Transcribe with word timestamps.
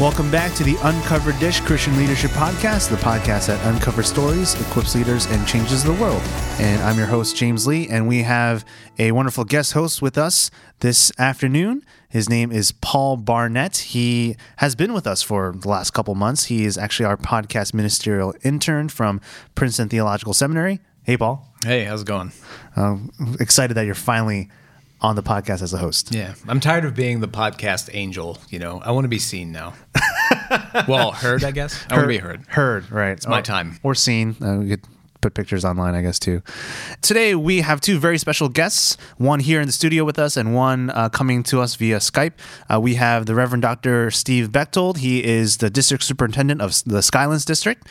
Welcome 0.00 0.28
back 0.28 0.52
to 0.54 0.64
the 0.64 0.76
Uncovered 0.82 1.38
Dish 1.38 1.60
Christian 1.60 1.96
Leadership 1.96 2.32
Podcast, 2.32 2.90
the 2.90 2.96
podcast 2.96 3.46
that 3.46 3.64
uncovers 3.64 4.08
stories, 4.08 4.60
equips 4.60 4.96
leaders, 4.96 5.26
and 5.26 5.46
changes 5.46 5.84
the 5.84 5.92
world. 5.92 6.20
And 6.58 6.82
I'm 6.82 6.98
your 6.98 7.06
host, 7.06 7.36
James 7.36 7.64
Lee, 7.68 7.86
and 7.88 8.08
we 8.08 8.24
have 8.24 8.64
a 8.98 9.12
wonderful 9.12 9.44
guest 9.44 9.72
host 9.72 10.02
with 10.02 10.18
us 10.18 10.50
this 10.80 11.12
afternoon. 11.16 11.84
His 12.08 12.28
name 12.28 12.50
is 12.50 12.72
Paul 12.72 13.16
Barnett. 13.18 13.76
He 13.76 14.34
has 14.56 14.74
been 14.74 14.94
with 14.94 15.06
us 15.06 15.22
for 15.22 15.54
the 15.56 15.68
last 15.68 15.92
couple 15.92 16.16
months. 16.16 16.46
He 16.46 16.64
is 16.64 16.76
actually 16.76 17.06
our 17.06 17.16
podcast 17.16 17.72
ministerial 17.72 18.34
intern 18.42 18.88
from 18.88 19.20
Princeton 19.54 19.88
Theological 19.88 20.34
Seminary. 20.34 20.80
Hey, 21.04 21.16
Paul. 21.16 21.54
Hey, 21.64 21.84
how's 21.84 22.02
it 22.02 22.08
going? 22.08 22.32
Um, 22.74 23.12
excited 23.38 23.74
that 23.74 23.86
you're 23.86 23.94
finally 23.94 24.50
on 25.04 25.16
the 25.16 25.22
podcast 25.22 25.60
as 25.60 25.74
a 25.74 25.78
host. 25.78 26.14
Yeah, 26.14 26.34
I'm 26.48 26.60
tired 26.60 26.86
of 26.86 26.94
being 26.94 27.20
the 27.20 27.28
podcast 27.28 27.90
angel. 27.92 28.38
You 28.48 28.58
know, 28.58 28.80
I 28.82 28.90
want 28.92 29.04
to 29.04 29.08
be 29.08 29.18
seen 29.18 29.52
now. 29.52 29.74
well, 30.88 31.12
heard, 31.12 31.44
I 31.44 31.50
guess. 31.50 31.84
I 31.90 31.96
want 31.96 32.04
to 32.04 32.08
be 32.08 32.18
heard. 32.18 32.44
Heard, 32.48 32.90
right? 32.90 33.10
It's 33.10 33.28
my 33.28 33.42
time. 33.42 33.78
Or 33.82 33.94
seen. 33.94 34.34
Uh, 34.42 34.56
we 34.56 34.70
could 34.70 34.82
put 35.20 35.34
pictures 35.34 35.62
online, 35.62 35.94
I 35.94 36.00
guess, 36.00 36.18
too. 36.18 36.42
Today 37.02 37.34
we 37.34 37.60
have 37.60 37.82
two 37.82 37.98
very 37.98 38.16
special 38.16 38.48
guests. 38.48 38.96
One 39.18 39.40
here 39.40 39.60
in 39.60 39.66
the 39.66 39.72
studio 39.72 40.04
with 40.04 40.18
us, 40.18 40.38
and 40.38 40.54
one 40.54 40.88
uh, 40.88 41.10
coming 41.10 41.42
to 41.44 41.60
us 41.60 41.74
via 41.74 41.98
Skype. 41.98 42.32
Uh, 42.72 42.80
we 42.80 42.94
have 42.94 43.26
the 43.26 43.34
Reverend 43.34 43.62
Dr. 43.62 44.10
Steve 44.10 44.52
Bechtold. 44.52 44.98
He 44.98 45.22
is 45.22 45.58
the 45.58 45.68
district 45.68 46.04
superintendent 46.04 46.62
of 46.62 46.70
the 46.84 47.00
Skylands 47.02 47.44
District, 47.44 47.86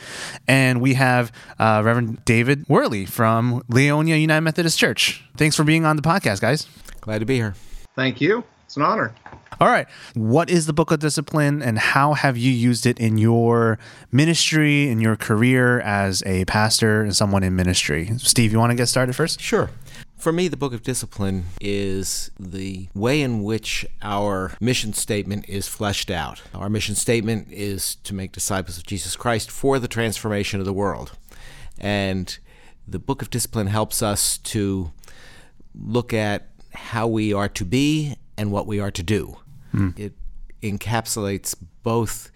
and 0.48 0.80
we 0.80 0.94
have 0.94 1.30
uh, 1.60 1.80
Reverend 1.84 2.24
David 2.24 2.68
Worley 2.68 3.06
from 3.06 3.62
Leonia 3.70 4.20
United 4.20 4.40
Methodist 4.40 4.78
Church. 4.80 5.24
Thanks 5.36 5.54
for 5.54 5.62
being 5.62 5.84
on 5.84 5.94
the 5.94 6.02
podcast, 6.02 6.40
guys. 6.40 6.66
Glad 7.04 7.18
to 7.18 7.26
be 7.26 7.36
here. 7.36 7.54
Thank 7.94 8.22
you. 8.22 8.42
It's 8.64 8.78
an 8.78 8.82
honor. 8.82 9.14
All 9.60 9.68
right. 9.68 9.86
What 10.14 10.48
is 10.48 10.64
the 10.64 10.72
Book 10.72 10.90
of 10.90 11.00
Discipline 11.00 11.60
and 11.60 11.78
how 11.78 12.14
have 12.14 12.38
you 12.38 12.50
used 12.50 12.86
it 12.86 12.98
in 12.98 13.18
your 13.18 13.78
ministry, 14.10 14.88
in 14.88 15.00
your 15.00 15.14
career 15.14 15.80
as 15.80 16.22
a 16.24 16.46
pastor 16.46 17.02
and 17.02 17.14
someone 17.14 17.42
in 17.42 17.54
ministry? 17.54 18.10
Steve, 18.16 18.52
you 18.52 18.58
want 18.58 18.70
to 18.70 18.74
get 18.74 18.86
started 18.86 19.14
first? 19.14 19.38
Sure. 19.38 19.68
For 20.16 20.32
me, 20.32 20.48
the 20.48 20.56
Book 20.56 20.72
of 20.72 20.82
Discipline 20.82 21.44
is 21.60 22.30
the 22.40 22.88
way 22.94 23.20
in 23.20 23.42
which 23.42 23.84
our 24.00 24.52
mission 24.58 24.94
statement 24.94 25.46
is 25.46 25.68
fleshed 25.68 26.10
out. 26.10 26.40
Our 26.54 26.70
mission 26.70 26.94
statement 26.94 27.48
is 27.52 27.96
to 27.96 28.14
make 28.14 28.32
disciples 28.32 28.78
of 28.78 28.86
Jesus 28.86 29.14
Christ 29.14 29.50
for 29.50 29.78
the 29.78 29.88
transformation 29.88 30.58
of 30.58 30.64
the 30.64 30.72
world. 30.72 31.12
And 31.78 32.38
the 32.88 32.98
Book 32.98 33.20
of 33.20 33.28
Discipline 33.28 33.66
helps 33.66 34.02
us 34.02 34.38
to 34.38 34.90
look 35.74 36.14
at 36.14 36.48
how 36.74 37.06
we 37.06 37.32
are 37.32 37.48
to 37.48 37.64
be 37.64 38.16
and 38.36 38.50
what 38.52 38.66
we 38.66 38.80
are 38.80 38.90
to 38.90 39.02
do. 39.02 39.36
Mm. 39.74 39.98
It 39.98 40.12
encapsulates 40.62 41.54
both 41.82 42.30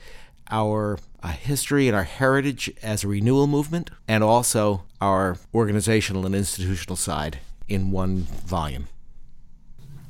our 0.50 0.98
uh, 1.22 1.28
history 1.28 1.88
and 1.88 1.96
our 1.96 2.04
heritage 2.04 2.70
as 2.82 3.04
a 3.04 3.08
renewal 3.08 3.46
movement 3.46 3.90
and 4.06 4.22
also 4.22 4.84
our 5.00 5.36
organizational 5.54 6.26
and 6.26 6.34
institutional 6.34 6.96
side 6.96 7.38
in 7.68 7.90
one 7.90 8.18
volume. 8.46 8.88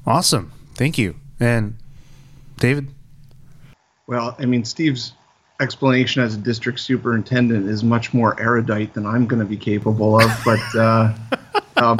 Awesome. 0.07 0.53
Thank 0.75 0.99
you. 0.99 1.17
And 1.41 1.77
David? 2.59 2.89
Well, 4.07 4.37
I 4.39 4.47
mean, 4.47 4.65
Steve's 4.65 5.13
explanation 5.61 6.23
as 6.23 6.35
a 6.35 6.39
district 6.39 6.81
superintendent 6.81 7.69
is 7.69 7.83
much 7.83 8.15
more 8.15 8.41
erudite 8.41 8.95
than 8.95 9.07
I'm 9.07 9.27
going 9.27 9.41
to 9.41 9.47
be 9.47 9.57
capable 9.57 10.21
of, 10.21 10.31
but 10.45 10.61
uh, 10.77 11.15
um, 11.77 11.99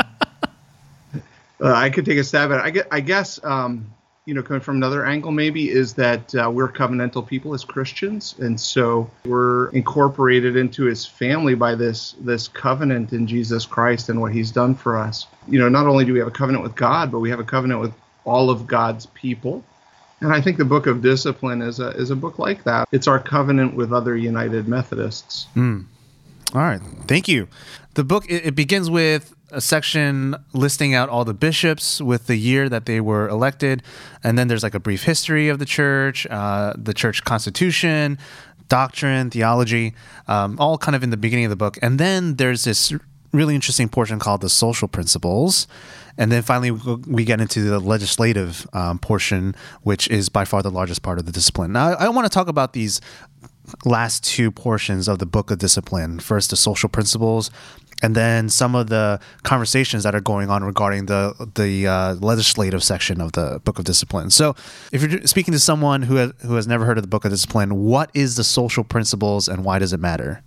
uh, 1.61 1.73
I 1.73 1.91
could 1.91 2.05
take 2.05 2.19
a 2.19 2.25
stab 2.25 2.53
at 2.53 2.77
it. 2.77 2.87
I, 2.91 3.01
guess, 3.01 3.43
um, 3.45 3.93
you 4.25 4.35
know, 4.35 4.43
coming 4.43 4.61
from 4.61 4.77
another 4.77 5.05
angle, 5.05 5.33
maybe 5.33 5.71
is 5.71 5.95
that 5.95 6.35
uh, 6.35 6.51
we're 6.51 6.71
covenantal 6.71 7.27
people 7.27 7.55
as 7.55 7.65
Christians, 7.65 8.35
and 8.39 8.61
so 8.61 9.11
we're 9.25 9.69
incorporated 9.71 10.57
into 10.57 10.85
His 10.85 11.07
family 11.07 11.55
by 11.55 11.75
this 11.75 12.15
this 12.21 12.47
covenant 12.47 13.13
in 13.13 13.27
Jesus 13.27 13.65
Christ 13.65 14.09
and 14.09 14.21
what 14.21 14.33
He's 14.33 14.51
done 14.51 14.75
for 14.75 14.99
us. 14.99 15.27
You 15.49 15.59
know, 15.59 15.69
not 15.69 15.87
only 15.87 16.05
do 16.05 16.13
we 16.13 16.19
have 16.19 16.29
a 16.29 16.33
covenant 16.33 16.63
with 16.63 16.75
God, 16.75 17.11
but 17.11 17.21
we 17.21 17.31
have 17.31 17.41
a 17.41 17.45
covenant 17.45 17.81
with 17.81 17.93
all 18.25 18.51
of 18.51 18.67
God's 18.67 19.07
people. 19.07 19.65
And 20.21 20.33
I 20.33 20.41
think 20.41 20.59
the 20.59 20.65
Book 20.65 20.87
of 20.87 21.01
Discipline 21.01 21.63
is 21.63 21.81
a 21.81 21.91
is 21.91 22.11
a 22.11 22.17
book 22.17 22.39
like 22.39 22.65
that. 22.65 22.89
It's 22.93 23.09
our 23.09 23.19
covenant 23.19 23.75
with 23.75 23.93
other 23.93 24.17
United 24.17 24.69
Methodists. 24.69 25.47
Mm. 25.55 25.87
All 26.55 26.61
right, 26.61 26.81
thank 27.07 27.29
you. 27.29 27.49
The 27.95 28.05
book 28.05 28.25
it, 28.29 28.47
it 28.47 28.55
begins 28.55 28.91
with 28.91 29.35
a 29.51 29.61
section 29.61 30.37
listing 30.53 30.95
out 30.95 31.09
all 31.09 31.25
the 31.25 31.35
bishops 31.35 32.01
with 32.01 32.27
the 32.27 32.37
year 32.37 32.69
that 32.69 32.87
they 32.87 33.01
were 33.01 33.29
elected, 33.29 33.83
and 34.23 34.39
then 34.39 34.49
there's 34.49 34.63
like 34.63 34.75
a 34.75 34.81
brief 34.81 35.05
history 35.05 35.49
of 35.49 35.59
the 35.59 35.65
church, 35.65 36.27
uh, 36.27 36.75
the 36.77 36.95
church 36.95 37.25
constitution, 37.25 38.19
doctrine, 38.69 39.31
theology, 39.31 39.95
um, 40.27 40.57
all 40.59 40.77
kind 40.79 40.95
of 40.95 41.03
in 41.03 41.11
the 41.11 41.17
beginning 41.17 41.45
of 41.45 41.51
the 41.51 41.57
book, 41.57 41.79
and 41.83 41.99
then 41.99 42.37
there's 42.37 42.65
this 42.65 42.93
really 43.33 43.55
interesting 43.55 43.89
portion 43.89 44.19
called 44.19 44.41
the 44.41 44.49
social 44.49 44.89
principles. 44.89 45.67
And 46.17 46.33
then 46.33 46.43
finally, 46.43 46.73
we 46.73 47.25
get 47.25 47.41
into 47.41 47.61
the 47.61 47.79
legislative 47.79 48.67
um, 48.73 48.99
portion, 48.99 49.55
which 49.83 50.09
is 50.09 50.29
by 50.29 50.45
far 50.45 50.63
the 50.63 50.71
largest 50.71 51.03
part 51.03 51.21
of 51.21 51.27
the 51.27 51.33
discipline. 51.33 51.73
Now, 51.73 51.91
I, 51.91 52.07
I 52.07 52.09
want 52.09 52.25
to 52.25 52.31
talk 52.31 52.49
about 52.49 52.73
these 52.73 53.01
last 53.85 54.25
two 54.25 54.51
portions 54.51 55.09
of 55.09 55.19
the 55.19 55.27
book 55.27 55.51
of 55.51 55.59
discipline. 55.59 56.19
First, 56.19 56.51
the 56.51 56.57
social 56.57 56.89
principles, 56.89 57.51
and 58.03 58.15
then 58.15 58.49
some 58.49 58.75
of 58.75 58.89
the 58.89 59.21
conversations 59.43 60.05
that 60.05 60.15
are 60.15 60.21
going 60.21 60.51
on 60.51 60.65
regarding 60.65 61.07
the 61.07 61.35
the 61.55 61.87
uh, 61.87 62.15
legislative 62.15 62.83
section 62.83 63.21
of 63.21 63.33
the 63.33 63.61
Book 63.65 63.79
of 63.79 63.85
Discipline. 63.85 64.31
So, 64.31 64.55
if 64.93 65.03
you're 65.03 65.27
speaking 65.27 65.53
to 65.53 65.59
someone 65.59 66.03
who 66.03 66.17
has, 66.17 66.33
who 66.43 66.55
has 66.55 66.67
never 66.67 66.85
heard 66.85 66.99
of 66.99 67.03
the 67.03 67.09
Book 67.09 67.25
of 67.25 67.31
Discipline, 67.31 67.85
what 67.85 68.11
is 68.15 68.37
the 68.37 68.45
social 68.45 68.85
principles 68.85 69.49
and 69.49 69.65
why 69.65 69.79
does 69.79 69.93
it 69.93 70.01
matter? 70.01 70.43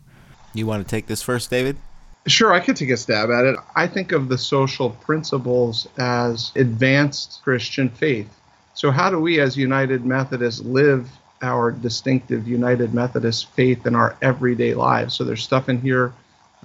You 0.54 0.66
want 0.66 0.86
to 0.86 0.90
take 0.90 1.08
this 1.08 1.22
first, 1.22 1.50
David? 1.50 1.78
Sure, 2.28 2.54
I 2.54 2.60
could 2.60 2.76
take 2.76 2.90
a 2.90 2.98
stab 2.98 3.32
at 3.32 3.46
it. 3.46 3.56
I 3.76 3.88
think 3.88 4.12
of 4.12 4.30
the 4.30 4.38
social 4.38 4.92
principles 4.92 5.88
as 5.98 6.52
advanced 6.56 7.42
Christian 7.44 7.90
faith. 7.90 8.30
So, 8.74 8.92
how 8.92 9.10
do 9.10 9.20
we 9.20 9.40
as 9.40 9.58
United 9.58 10.06
Methodists 10.06 10.62
live 10.62 11.10
our 11.42 11.72
distinctive 11.72 12.48
United 12.48 12.94
Methodist 12.94 13.50
faith 13.52 13.88
in 13.88 13.96
our 13.96 14.16
everyday 14.22 14.76
lives? 14.76 15.16
So, 15.16 15.24
there's 15.24 15.44
stuff 15.44 15.68
in 15.68 15.82
here 15.82 16.14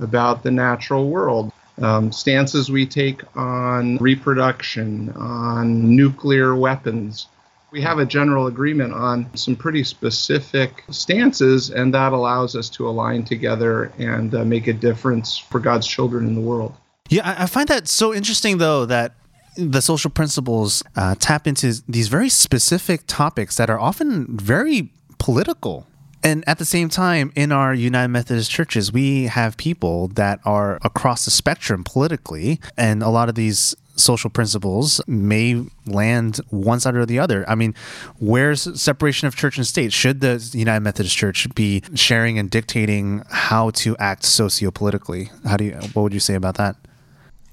about 0.00 0.42
the 0.42 0.50
natural 0.50 1.08
world. 1.08 1.52
Um, 1.78 2.10
stances 2.10 2.70
we 2.70 2.86
take 2.86 3.22
on 3.36 3.98
reproduction, 3.98 5.10
on 5.10 5.94
nuclear 5.94 6.56
weapons. 6.56 7.28
We 7.70 7.82
have 7.82 7.98
a 7.98 8.06
general 8.06 8.46
agreement 8.46 8.94
on 8.94 9.28
some 9.36 9.56
pretty 9.56 9.84
specific 9.84 10.84
stances, 10.90 11.68
and 11.68 11.92
that 11.92 12.12
allows 12.12 12.56
us 12.56 12.70
to 12.70 12.88
align 12.88 13.24
together 13.24 13.92
and 13.98 14.34
uh, 14.34 14.44
make 14.44 14.66
a 14.68 14.72
difference 14.72 15.36
for 15.36 15.60
God's 15.60 15.86
children 15.86 16.26
in 16.26 16.34
the 16.34 16.40
world. 16.40 16.74
Yeah, 17.10 17.34
I 17.38 17.46
find 17.46 17.68
that 17.68 17.88
so 17.88 18.14
interesting, 18.14 18.58
though, 18.58 18.86
that 18.86 19.14
the 19.56 19.82
social 19.82 20.10
principles 20.10 20.82
uh, 20.96 21.14
tap 21.18 21.46
into 21.46 21.82
these 21.88 22.08
very 22.08 22.28
specific 22.28 23.02
topics 23.06 23.56
that 23.56 23.70
are 23.70 23.78
often 23.78 24.36
very 24.36 24.90
political 25.18 25.86
and 26.26 26.42
at 26.48 26.58
the 26.58 26.64
same 26.64 26.88
time, 26.88 27.30
in 27.36 27.52
our 27.52 27.72
United 27.72 28.08
Methodist 28.08 28.50
churches, 28.50 28.92
we 28.92 29.26
have 29.26 29.56
people 29.56 30.08
that 30.08 30.40
are 30.44 30.80
across 30.82 31.24
the 31.24 31.30
spectrum 31.30 31.84
politically, 31.84 32.60
and 32.76 33.00
a 33.00 33.10
lot 33.10 33.28
of 33.28 33.36
these 33.36 33.76
social 33.94 34.28
principles 34.28 35.00
may 35.06 35.64
land 35.86 36.40
one 36.50 36.80
side 36.80 36.96
or 36.96 37.06
the 37.06 37.20
other. 37.20 37.48
I 37.48 37.54
mean, 37.54 37.76
where's 38.18 38.80
separation 38.80 39.28
of 39.28 39.36
church 39.36 39.56
and 39.56 39.64
state? 39.64 39.92
Should 39.92 40.20
the 40.20 40.44
United 40.52 40.80
Methodist 40.80 41.16
Church 41.16 41.46
be 41.54 41.84
sharing 41.94 42.40
and 42.40 42.50
dictating 42.50 43.22
how 43.30 43.70
to 43.70 43.96
act 43.98 44.22
sociopolitically? 44.24 45.30
How 45.46 45.56
do 45.56 45.64
you? 45.64 45.74
What 45.92 46.02
would 46.02 46.12
you 46.12 46.18
say 46.18 46.34
about 46.34 46.56
that? 46.56 46.74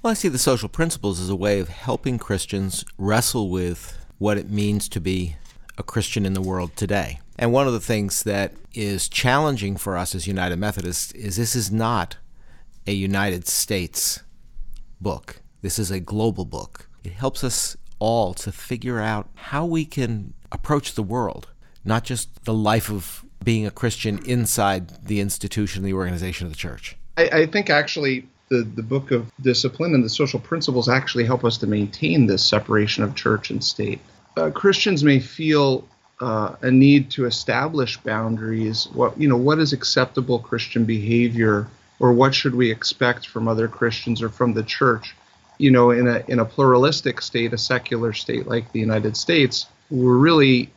Well, 0.01 0.09
I 0.09 0.15
see 0.15 0.29
the 0.29 0.39
social 0.39 0.67
principles 0.67 1.19
as 1.19 1.29
a 1.29 1.35
way 1.35 1.59
of 1.59 1.69
helping 1.69 2.17
Christians 2.17 2.83
wrestle 2.97 3.51
with 3.51 3.95
what 4.17 4.39
it 4.39 4.49
means 4.49 4.89
to 4.89 4.99
be 4.99 5.35
a 5.77 5.83
Christian 5.83 6.25
in 6.25 6.33
the 6.33 6.41
world 6.41 6.75
today. 6.75 7.19
And 7.37 7.51
one 7.51 7.67
of 7.67 7.73
the 7.73 7.79
things 7.79 8.23
that 8.23 8.53
is 8.73 9.09
challenging 9.09 9.77
for 9.77 9.97
us 9.97 10.13
as 10.15 10.27
United 10.27 10.57
Methodists 10.57 11.11
is 11.13 11.35
this 11.35 11.55
is 11.55 11.71
not 11.71 12.17
a 12.85 12.91
United 12.91 13.47
States 13.47 14.21
book. 15.01 15.41
This 15.61 15.79
is 15.79 15.91
a 15.91 15.99
global 15.99 16.45
book. 16.45 16.87
It 17.03 17.13
helps 17.13 17.43
us 17.43 17.75
all 17.99 18.33
to 18.35 18.51
figure 18.51 18.99
out 18.99 19.29
how 19.35 19.65
we 19.65 19.85
can 19.85 20.33
approach 20.51 20.93
the 20.93 21.03
world, 21.03 21.47
not 21.83 22.03
just 22.03 22.45
the 22.45 22.53
life 22.53 22.89
of 22.89 23.25
being 23.43 23.65
a 23.65 23.71
Christian 23.71 24.19
inside 24.25 25.05
the 25.05 25.19
institution, 25.19 25.83
the 25.83 25.93
organization 25.93 26.45
of 26.45 26.51
the 26.51 26.57
church. 26.57 26.95
I, 27.17 27.29
I 27.29 27.45
think 27.45 27.69
actually 27.69 28.27
the, 28.49 28.63
the 28.63 28.83
book 28.83 29.11
of 29.11 29.31
discipline 29.41 29.93
and 29.93 30.03
the 30.03 30.09
social 30.09 30.39
principles 30.39 30.87
actually 30.87 31.25
help 31.25 31.43
us 31.43 31.57
to 31.59 31.67
maintain 31.67 32.27
this 32.27 32.45
separation 32.45 33.03
of 33.03 33.15
church 33.15 33.49
and 33.49 33.63
state. 33.63 33.99
Uh, 34.35 34.49
Christians 34.49 35.03
may 35.03 35.19
feel 35.19 35.87
uh, 36.23 36.55
a 36.61 36.71
need 36.71 37.11
to 37.11 37.25
establish 37.25 37.97
boundaries. 37.97 38.87
What 38.93 39.19
you 39.19 39.27
know, 39.27 39.35
what 39.35 39.59
is 39.59 39.73
acceptable 39.73 40.39
Christian 40.39 40.85
behavior, 40.85 41.67
or 41.99 42.13
what 42.13 42.33
should 42.33 42.55
we 42.55 42.71
expect 42.71 43.27
from 43.27 43.49
other 43.49 43.67
Christians 43.67 44.21
or 44.21 44.29
from 44.29 44.53
the 44.53 44.63
church? 44.63 45.15
You 45.57 45.71
know, 45.71 45.91
in 45.91 46.07
a 46.07 46.23
in 46.29 46.39
a 46.39 46.45
pluralistic 46.45 47.21
state, 47.21 47.51
a 47.51 47.57
secular 47.57 48.13
state 48.13 48.47
like 48.47 48.71
the 48.71 48.79
United 48.79 49.17
States, 49.17 49.67
we're 49.89 50.15
really 50.15 50.69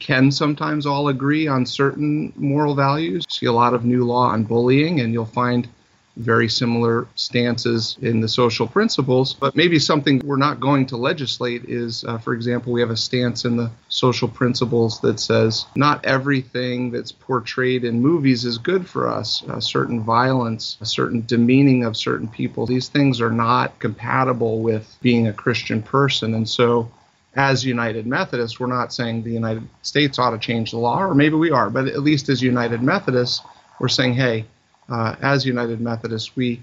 can 0.00 0.32
sometimes 0.32 0.84
all 0.84 1.06
agree 1.08 1.46
on 1.46 1.64
certain 1.64 2.32
moral 2.34 2.74
values. 2.74 3.24
See 3.28 3.46
a 3.46 3.52
lot 3.52 3.74
of 3.74 3.84
new 3.84 4.04
law 4.04 4.30
on 4.30 4.42
bullying, 4.42 5.00
and 5.00 5.12
you'll 5.12 5.26
find 5.26 5.68
very 6.16 6.48
similar 6.48 7.06
stances 7.14 7.96
in 8.02 8.20
the 8.20 8.28
social 8.28 8.66
principles. 8.66 9.34
But 9.34 9.56
maybe 9.56 9.78
something 9.78 10.20
we're 10.24 10.36
not 10.36 10.60
going 10.60 10.86
to 10.86 10.96
legislate 10.96 11.64
is, 11.64 12.04
uh, 12.04 12.18
for 12.18 12.34
example, 12.34 12.72
we 12.72 12.80
have 12.80 12.90
a 12.90 12.96
stance 12.96 13.44
in 13.44 13.56
the 13.56 13.70
social 13.88 14.28
principles 14.28 15.00
that 15.00 15.20
says 15.20 15.66
not 15.74 16.04
everything 16.04 16.90
that's 16.90 17.12
portrayed 17.12 17.84
in 17.84 18.00
movies 18.00 18.44
is 18.44 18.58
good 18.58 18.86
for 18.86 19.08
us. 19.08 19.42
A 19.48 19.62
certain 19.62 20.02
violence, 20.02 20.76
a 20.80 20.86
certain 20.86 21.24
demeaning 21.26 21.84
of 21.84 21.96
certain 21.96 22.28
people, 22.28 22.66
these 22.66 22.88
things 22.88 23.20
are 23.20 23.32
not 23.32 23.78
compatible 23.78 24.60
with 24.60 24.96
being 25.00 25.28
a 25.28 25.32
Christian 25.32 25.82
person. 25.82 26.34
And 26.34 26.48
so, 26.48 26.90
as 27.34 27.64
United 27.64 28.06
Methodists, 28.06 28.60
we're 28.60 28.66
not 28.66 28.92
saying 28.92 29.22
the 29.22 29.30
United 29.30 29.66
States 29.80 30.18
ought 30.18 30.30
to 30.30 30.38
change 30.38 30.72
the 30.72 30.78
law, 30.78 31.02
or 31.02 31.14
maybe 31.14 31.34
we 31.34 31.50
are, 31.50 31.70
but 31.70 31.88
at 31.88 32.00
least 32.00 32.28
as 32.28 32.42
United 32.42 32.82
Methodists, 32.82 33.40
we're 33.80 33.88
saying, 33.88 34.12
hey, 34.12 34.44
uh, 34.88 35.16
as 35.22 35.46
United 35.46 35.80
Methodists, 35.80 36.36
we 36.36 36.60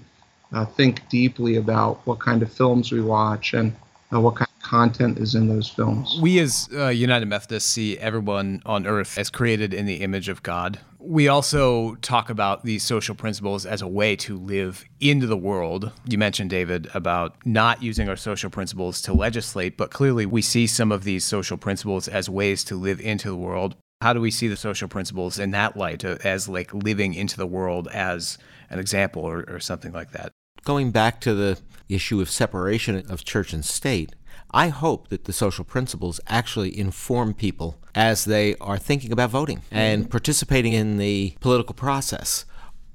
uh, 0.52 0.64
think 0.64 1.08
deeply 1.08 1.56
about 1.56 2.00
what 2.06 2.18
kind 2.18 2.42
of 2.42 2.52
films 2.52 2.92
we 2.92 3.00
watch 3.00 3.54
and 3.54 3.74
uh, 4.12 4.20
what 4.20 4.36
kind 4.36 4.48
of 4.56 4.62
content 4.62 5.18
is 5.18 5.34
in 5.34 5.48
those 5.48 5.68
films. 5.68 6.18
We, 6.20 6.38
as 6.40 6.68
uh, 6.74 6.88
United 6.88 7.26
Methodists, 7.26 7.70
see 7.70 7.98
everyone 7.98 8.62
on 8.66 8.86
earth 8.86 9.16
as 9.18 9.30
created 9.30 9.72
in 9.72 9.86
the 9.86 9.96
image 9.96 10.28
of 10.28 10.42
God. 10.42 10.80
We 10.98 11.28
also 11.28 11.94
talk 11.96 12.28
about 12.28 12.64
these 12.64 12.82
social 12.82 13.14
principles 13.14 13.64
as 13.64 13.80
a 13.80 13.88
way 13.88 14.16
to 14.16 14.38
live 14.38 14.84
into 15.00 15.26
the 15.26 15.36
world. 15.36 15.92
You 16.06 16.18
mentioned, 16.18 16.50
David, 16.50 16.88
about 16.92 17.34
not 17.46 17.82
using 17.82 18.08
our 18.08 18.16
social 18.16 18.50
principles 18.50 19.00
to 19.02 19.14
legislate, 19.14 19.78
but 19.78 19.90
clearly 19.90 20.26
we 20.26 20.42
see 20.42 20.66
some 20.66 20.92
of 20.92 21.04
these 21.04 21.24
social 21.24 21.56
principles 21.56 22.06
as 22.06 22.28
ways 22.28 22.64
to 22.64 22.76
live 22.76 23.00
into 23.00 23.28
the 23.28 23.36
world. 23.36 23.76
How 24.02 24.14
do 24.14 24.20
we 24.22 24.30
see 24.30 24.48
the 24.48 24.56
social 24.56 24.88
principles 24.88 25.38
in 25.38 25.50
that 25.50 25.76
light 25.76 26.06
uh, 26.06 26.16
as 26.24 26.48
like 26.48 26.72
living 26.72 27.12
into 27.12 27.36
the 27.36 27.46
world 27.46 27.86
as 27.88 28.38
an 28.70 28.78
example 28.78 29.22
or, 29.22 29.44
or 29.46 29.60
something 29.60 29.92
like 29.92 30.12
that? 30.12 30.32
Going 30.64 30.90
back 30.90 31.20
to 31.20 31.34
the 31.34 31.58
issue 31.86 32.18
of 32.22 32.30
separation 32.30 33.04
of 33.10 33.24
church 33.24 33.52
and 33.52 33.62
state, 33.62 34.14
I 34.52 34.68
hope 34.68 35.08
that 35.08 35.24
the 35.24 35.34
social 35.34 35.66
principles 35.66 36.18
actually 36.26 36.78
inform 36.78 37.34
people 37.34 37.78
as 37.94 38.24
they 38.24 38.56
are 38.56 38.78
thinking 38.78 39.12
about 39.12 39.30
voting 39.30 39.62
and 39.70 40.10
participating 40.10 40.72
in 40.72 40.96
the 40.96 41.36
political 41.40 41.74
process. 41.74 42.46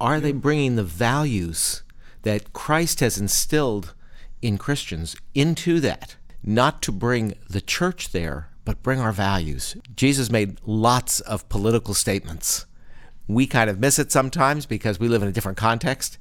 Are 0.02 0.20
they 0.20 0.32
bringing 0.32 0.76
the 0.76 0.84
values 0.84 1.84
that 2.24 2.52
Christ 2.52 3.00
has 3.02 3.20
instilled 3.20 3.94
in 4.42 4.58
Christians 4.58 5.16
into 5.36 5.80
that? 5.82 6.16
Not 6.44 6.82
to 6.82 6.92
bring 6.92 7.36
the 7.48 7.62
church 7.62 8.12
there, 8.12 8.50
but 8.66 8.84
bring 8.84 9.00
our 9.00 9.12
values. 9.12 9.78
Jesus 9.96 10.30
made 10.30 10.60
lots 10.66 11.20
of 11.22 11.48
political 11.50 11.94
statements. 11.94 12.66
We 13.28 13.48
kind 13.48 13.70
of 13.70 13.80
miss 13.80 13.98
it 14.00 14.12
sometimes 14.12 14.66
because 14.66 15.00
we 15.00 15.08
live 15.08 15.22
in 15.22 15.30
a 15.30 15.32
different 15.32 15.58
context, 15.58 16.18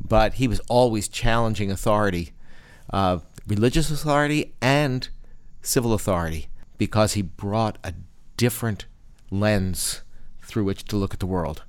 but 0.00 0.34
he 0.34 0.48
was 0.48 0.60
always 0.68 1.08
challenging 1.08 1.70
authority, 1.70 2.32
uh, 2.90 3.18
religious 3.46 3.90
authority 3.90 4.54
and 4.60 5.08
civil 5.62 5.94
authority, 5.94 6.48
because 6.78 7.12
he 7.12 7.22
brought 7.22 7.78
a 7.84 7.94
different 8.36 8.86
lens 9.30 10.02
through 10.42 10.64
which 10.64 10.84
to 10.84 10.96
look 10.96 11.14
at 11.14 11.20
the 11.20 11.26
world 11.26 11.62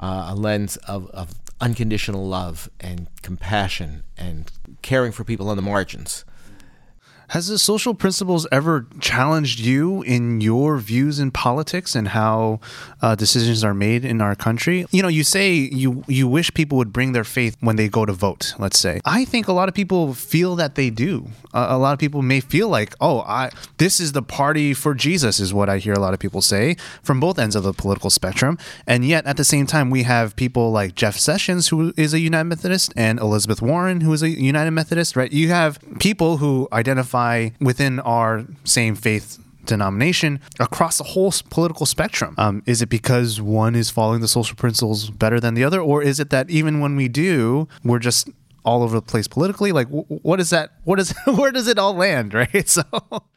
uh, 0.00 0.26
a 0.28 0.34
lens 0.34 0.76
of, 0.88 1.08
of 1.10 1.34
unconditional 1.60 2.26
love 2.26 2.70
and 2.80 3.08
compassion 3.22 4.02
and 4.16 4.50
caring 4.82 5.12
for 5.12 5.24
people 5.24 5.48
on 5.48 5.56
the 5.56 5.62
margins. 5.62 6.24
Has 7.28 7.48
the 7.48 7.58
social 7.58 7.94
principles 7.94 8.46
ever 8.52 8.86
challenged 9.00 9.58
you 9.58 10.02
in 10.02 10.40
your 10.40 10.78
views 10.78 11.18
in 11.18 11.30
politics 11.32 11.94
and 11.96 12.08
how 12.08 12.60
uh, 13.02 13.14
decisions 13.16 13.64
are 13.64 13.74
made 13.74 14.04
in 14.04 14.20
our 14.20 14.36
country? 14.36 14.86
You 14.90 15.02
know, 15.02 15.08
you 15.08 15.24
say 15.24 15.52
you 15.54 16.04
you 16.06 16.28
wish 16.28 16.54
people 16.54 16.78
would 16.78 16.92
bring 16.92 17.12
their 17.12 17.24
faith 17.24 17.56
when 17.60 17.76
they 17.76 17.88
go 17.88 18.06
to 18.06 18.12
vote. 18.12 18.54
Let's 18.58 18.78
say. 18.78 19.00
I 19.04 19.24
think 19.24 19.48
a 19.48 19.52
lot 19.52 19.68
of 19.68 19.74
people 19.74 20.14
feel 20.14 20.54
that 20.56 20.76
they 20.76 20.90
do. 20.90 21.28
Uh, 21.52 21.66
a 21.70 21.78
lot 21.78 21.92
of 21.92 21.98
people 21.98 22.22
may 22.22 22.40
feel 22.40 22.68
like, 22.68 22.94
oh, 23.00 23.20
I 23.20 23.50
this 23.78 23.98
is 23.98 24.12
the 24.12 24.22
party 24.22 24.72
for 24.72 24.94
Jesus, 24.94 25.40
is 25.40 25.52
what 25.52 25.68
I 25.68 25.78
hear 25.78 25.94
a 25.94 26.00
lot 26.00 26.14
of 26.14 26.20
people 26.20 26.42
say 26.42 26.76
from 27.02 27.18
both 27.18 27.38
ends 27.38 27.56
of 27.56 27.64
the 27.64 27.72
political 27.72 28.10
spectrum. 28.10 28.56
And 28.86 29.04
yet, 29.04 29.26
at 29.26 29.36
the 29.36 29.44
same 29.44 29.66
time, 29.66 29.90
we 29.90 30.04
have 30.04 30.36
people 30.36 30.70
like 30.70 30.94
Jeff 30.94 31.16
Sessions, 31.16 31.68
who 31.68 31.92
is 31.96 32.14
a 32.14 32.20
United 32.20 32.44
Methodist, 32.44 32.92
and 32.96 33.18
Elizabeth 33.18 33.60
Warren, 33.60 34.02
who 34.02 34.12
is 34.12 34.22
a 34.22 34.30
United 34.30 34.70
Methodist. 34.70 35.16
Right? 35.16 35.32
You 35.32 35.48
have 35.48 35.80
people 35.98 36.36
who 36.36 36.68
identify 36.72 37.15
within 37.60 38.00
our 38.00 38.44
same 38.64 38.94
faith 38.94 39.38
denomination 39.66 40.40
across 40.60 40.98
the 40.98 41.04
whole 41.04 41.32
political 41.50 41.86
spectrum. 41.86 42.34
Um, 42.38 42.62
is 42.66 42.80
it 42.80 42.88
because 42.88 43.40
one 43.40 43.74
is 43.74 43.90
following 43.90 44.20
the 44.20 44.28
social 44.28 44.56
principles 44.56 45.10
better 45.10 45.40
than 45.40 45.54
the 45.54 45.64
other, 45.64 45.80
or 45.80 46.02
is 46.02 46.20
it 46.20 46.30
that 46.30 46.48
even 46.50 46.80
when 46.80 46.96
we 46.96 47.08
do, 47.08 47.68
we're 47.84 47.98
just 47.98 48.28
all 48.64 48.82
over 48.82 48.96
the 48.96 49.02
place 49.02 49.28
politically? 49.28 49.72
Like, 49.72 49.88
what 49.88 50.40
is 50.40 50.50
that? 50.50 50.72
What 50.84 50.98
is 50.98 51.14
where 51.26 51.52
does 51.52 51.68
it 51.68 51.78
all 51.78 51.94
land, 51.94 52.34
right? 52.42 52.68
So, 52.68 52.82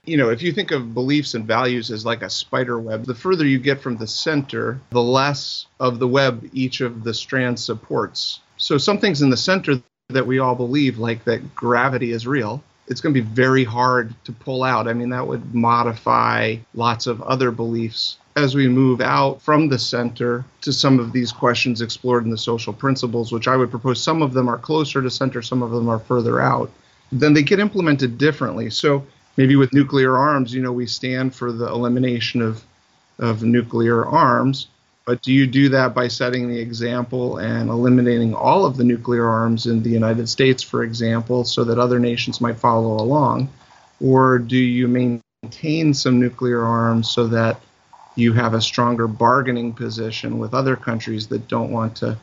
you 0.06 0.18
know, 0.18 0.30
if 0.30 0.42
you 0.42 0.52
think 0.54 0.72
of 0.72 0.94
beliefs 0.94 1.34
and 1.34 1.46
values 1.46 1.92
as 1.92 2.06
like 2.06 2.22
a 2.22 2.30
spider 2.30 2.80
web, 2.80 3.06
the 3.06 3.16
further 3.16 3.46
you 3.46 3.60
get 3.60 3.82
from 3.82 3.98
the 3.98 4.08
center, 4.08 4.80
the 4.92 5.04
less 5.04 5.68
of 5.80 6.00
the 6.00 6.08
web 6.08 6.50
each 6.54 6.82
of 6.82 7.04
the 7.04 7.14
strands 7.14 7.64
supports. 7.64 8.40
So, 8.58 8.78
some 8.78 8.98
things 8.98 9.22
in 9.22 9.30
the 9.30 9.38
center 9.38 9.82
that 10.10 10.26
we 10.26 10.40
all 10.40 10.56
believe, 10.56 10.98
like 10.98 11.24
that 11.26 11.56
gravity 11.56 12.12
is 12.12 12.26
real, 12.26 12.64
it's 12.90 13.02
going 13.02 13.14
to 13.14 13.22
be 13.22 13.28
very 13.28 13.64
hard 13.64 14.14
to 14.26 14.32
pull 14.32 14.64
out. 14.64 14.88
I 14.88 14.94
mean, 14.94 15.10
that 15.10 15.28
would 15.28 15.54
modify 15.54 16.58
lots 16.74 17.08
of 17.08 17.22
other 17.22 17.52
beliefs 17.52 18.18
as 18.36 18.56
we 18.56 18.68
move 18.68 19.02
out 19.02 19.42
from 19.42 19.70
the 19.70 19.80
center 19.80 20.46
to 20.62 20.72
some 20.72 21.00
of 21.00 21.12
these 21.12 21.32
questions 21.32 21.82
explored 21.82 22.24
in 22.24 22.32
the 22.32 22.38
social 22.38 22.74
principles, 22.74 23.32
which 23.32 23.48
I 23.48 23.56
would 23.56 23.70
propose 23.70 24.02
some 24.02 24.22
of 24.22 24.34
them 24.34 24.48
are 24.50 24.58
closer 24.58 25.02
to 25.02 25.10
center, 25.10 25.42
some 25.42 25.62
of 25.62 25.72
them 25.72 25.90
are 25.90 26.00
further 26.00 26.42
out. 26.42 26.72
Then 27.12 27.34
they 27.34 27.44
get 27.44 27.60
implemented 27.60 28.18
differently. 28.18 28.70
So 28.70 29.06
maybe 29.36 29.56
with 29.56 29.74
nuclear 29.74 30.18
arms, 30.18 30.54
you 30.54 30.62
know, 30.62 30.72
we 30.72 30.86
stand 30.86 31.36
for 31.36 31.52
the 31.52 31.68
elimination 31.68 32.42
of 32.42 32.64
of 33.20 33.44
nuclear 33.44 34.06
arms, 34.06 34.68
but 35.10 35.24
do 35.24 35.34
you 35.34 35.48
do 35.48 35.70
that 35.70 35.96
by 35.96 36.08
setting 36.08 36.48
the 36.48 36.60
example 36.60 37.40
and 37.40 37.72
eliminating 37.72 38.36
all 38.36 38.64
of 38.64 38.78
the 38.78 38.84
nuclear 38.84 39.28
arms 39.28 39.66
in 39.66 39.82
the 39.82 39.90
United 39.90 40.30
States, 40.30 40.62
for 40.62 40.84
example, 40.84 41.44
so 41.44 41.64
that 41.64 41.80
other 41.80 41.98
nations 41.98 42.40
might 42.40 42.60
follow 42.60 43.04
along? 43.04 43.50
Or 44.00 44.38
do 44.38 44.56
you 44.56 44.88
maintain 44.88 45.96
some 45.96 46.20
nuclear 46.20 46.64
arms 46.64 47.10
so 47.10 47.26
that 47.26 47.60
you 48.14 48.34
have 48.34 48.54
a 48.54 48.62
stronger 48.62 49.08
bargaining 49.08 49.74
position 49.74 50.38
with 50.38 50.54
other 50.54 50.76
countries 50.76 51.26
that 51.30 51.48
don't 51.48 51.72
want 51.72 51.96
to 51.96 52.16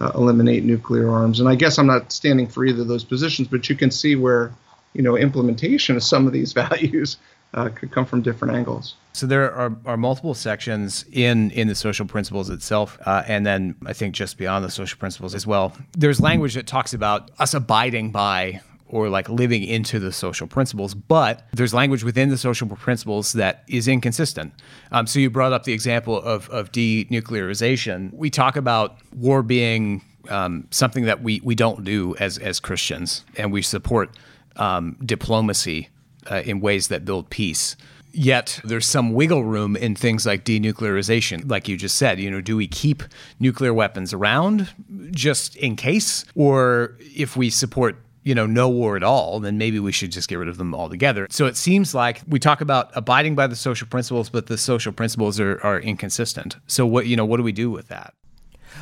uh, 0.00 0.10
eliminate 0.16 0.64
nuclear 0.64 1.08
arms? 1.08 1.38
And 1.38 1.48
I 1.48 1.54
guess 1.54 1.78
I'm 1.78 1.86
not 1.86 2.10
standing 2.10 2.48
for 2.48 2.64
either 2.64 2.82
of 2.82 2.88
those 2.88 3.04
positions, 3.04 3.46
but 3.46 3.68
you 3.68 3.76
can 3.76 3.92
see 3.92 4.16
where 4.16 4.52
you 4.94 5.02
know 5.02 5.16
implementation 5.16 5.94
of 5.94 6.02
some 6.02 6.26
of 6.26 6.32
these 6.32 6.52
values 6.64 7.18
uh, 7.54 7.68
could 7.70 7.90
come 7.90 8.04
from 8.04 8.22
different 8.22 8.54
angles. 8.54 8.94
So 9.12 9.26
there 9.26 9.50
are, 9.52 9.74
are 9.86 9.96
multiple 9.96 10.34
sections 10.34 11.04
in 11.10 11.50
in 11.52 11.68
the 11.68 11.74
social 11.74 12.06
principles 12.06 12.50
itself, 12.50 12.98
uh, 13.06 13.22
and 13.26 13.46
then 13.46 13.76
I 13.86 13.92
think 13.94 14.14
just 14.14 14.36
beyond 14.36 14.64
the 14.64 14.70
social 14.70 14.98
principles 14.98 15.34
as 15.34 15.46
well. 15.46 15.72
There's 15.92 16.20
language 16.20 16.54
that 16.54 16.66
talks 16.66 16.92
about 16.92 17.30
us 17.38 17.54
abiding 17.54 18.10
by 18.10 18.60
or 18.88 19.08
like 19.08 19.28
living 19.28 19.64
into 19.64 19.98
the 19.98 20.12
social 20.12 20.46
principles, 20.46 20.94
but 20.94 21.46
there's 21.52 21.74
language 21.74 22.04
within 22.04 22.28
the 22.28 22.38
social 22.38 22.68
principles 22.68 23.32
that 23.32 23.64
is 23.68 23.88
inconsistent. 23.88 24.52
Um, 24.92 25.06
so 25.06 25.18
you 25.18 25.30
brought 25.30 25.52
up 25.52 25.64
the 25.64 25.72
example 25.72 26.20
of, 26.20 26.48
of 26.50 26.70
denuclearization. 26.70 28.12
We 28.12 28.30
talk 28.30 28.56
about 28.56 28.98
war 29.12 29.42
being 29.42 30.02
um, 30.28 30.68
something 30.70 31.04
that 31.04 31.22
we, 31.22 31.40
we 31.42 31.54
don't 31.54 31.84
do 31.84 32.14
as, 32.16 32.38
as 32.38 32.60
Christians, 32.60 33.24
and 33.36 33.52
we 33.52 33.62
support 33.62 34.16
um, 34.56 34.96
diplomacy 35.04 35.88
uh, 36.30 36.42
in 36.44 36.60
ways 36.60 36.88
that 36.88 37.04
build 37.04 37.30
peace. 37.30 37.76
Yet 38.12 38.60
there's 38.64 38.86
some 38.86 39.12
wiggle 39.12 39.44
room 39.44 39.76
in 39.76 39.94
things 39.94 40.24
like 40.24 40.44
denuclearization. 40.44 41.50
Like 41.50 41.68
you 41.68 41.76
just 41.76 41.96
said, 41.96 42.18
you 42.18 42.30
know, 42.30 42.40
do 42.40 42.56
we 42.56 42.66
keep 42.66 43.02
nuclear 43.38 43.74
weapons 43.74 44.14
around 44.14 44.70
just 45.10 45.54
in 45.56 45.76
case? 45.76 46.24
Or 46.34 46.96
if 47.00 47.36
we 47.36 47.50
support 47.50 47.96
you 48.26 48.34
know, 48.34 48.44
no 48.44 48.68
war 48.68 48.96
at 48.96 49.04
all, 49.04 49.38
then 49.38 49.56
maybe 49.56 49.78
we 49.78 49.92
should 49.92 50.10
just 50.10 50.28
get 50.28 50.34
rid 50.34 50.48
of 50.48 50.58
them 50.58 50.74
altogether. 50.74 51.28
So 51.30 51.46
it 51.46 51.56
seems 51.56 51.94
like 51.94 52.22
we 52.26 52.40
talk 52.40 52.60
about 52.60 52.90
abiding 52.94 53.36
by 53.36 53.46
the 53.46 53.54
social 53.54 53.86
principles, 53.86 54.30
but 54.30 54.48
the 54.48 54.58
social 54.58 54.90
principles 54.92 55.38
are, 55.38 55.60
are 55.62 55.78
inconsistent. 55.78 56.56
So 56.66 56.84
what, 56.86 57.06
you 57.06 57.14
know, 57.14 57.24
what 57.24 57.36
do 57.36 57.44
we 57.44 57.52
do 57.52 57.70
with 57.70 57.86
that? 57.86 58.14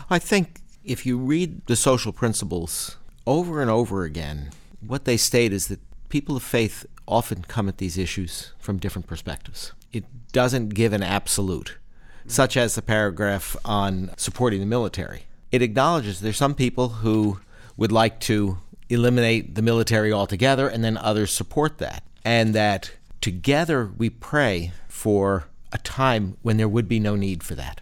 I 0.09 0.19
think 0.19 0.61
if 0.83 1.05
you 1.05 1.19
read 1.19 1.67
the 1.67 1.77
social 1.77 2.11
principles 2.11 2.97
over 3.27 3.61
and 3.61 3.71
over 3.71 4.05
again, 4.05 4.49
what 4.81 5.05
they 5.05 5.19
state 5.19 5.53
is 5.53 5.69
that 5.69 5.81
people 6.09 6.37
of 6.37 6.43
faith 6.43 6.87
often 7.07 7.43
come 7.43 7.69
at 7.69 7.79
these 7.79 7.99
issues 7.99 8.53
from 8.59 8.79
different 8.79 9.07
perspectives. 9.07 9.73
It 9.93 10.05
doesn't 10.33 10.71
give 10.71 10.93
an 10.93 11.03
absolute, 11.03 11.79
such 12.27 12.57
as 12.57 12.75
the 12.75 12.83
paragraph 12.83 13.57
on 13.65 14.11
supporting 14.17 14.61
the 14.61 14.67
military. 14.67 15.25
It 15.53 15.63
acknowledges 15.63 16.21
there's 16.21 16.37
some 16.37 16.55
people 16.55 16.89
who 16.89 17.41
would 17.77 17.93
like 17.93 18.21
to 18.21 18.59
eliminate 18.89 19.55
the 19.55 19.63
military 19.63 20.13
altogether, 20.13 20.69
and 20.69 20.85
then 20.85 20.97
others 20.97 21.31
support 21.31 21.79
that. 21.79 22.03
And 22.25 22.55
that 22.55 22.93
together 23.21 23.91
we 23.97 24.11
pray 24.11 24.73
for 24.89 25.47
a 25.73 25.79
time 25.79 26.37
when 26.43 26.57
there 26.57 26.69
would 26.69 26.89
be 26.89 27.01
no 27.01 27.17
need 27.17 27.43
for 27.43 27.55
that. 27.55 27.81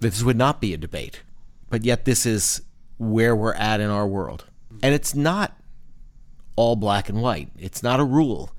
This 0.00 0.22
would 0.22 0.36
not 0.36 0.60
be 0.60 0.74
a 0.74 0.78
debate. 0.78 1.22
But 1.70 1.84
yet, 1.84 2.04
this 2.04 2.26
is 2.26 2.62
where 2.98 3.34
we're 3.34 3.54
at 3.54 3.80
in 3.80 3.88
our 3.88 4.06
world. 4.06 4.44
And 4.82 4.94
it's 4.94 5.14
not 5.14 5.56
all 6.56 6.76
black 6.76 7.08
and 7.08 7.22
white, 7.22 7.50
it's 7.58 7.82
not 7.82 8.00
a 8.00 8.04
rule. 8.04 8.50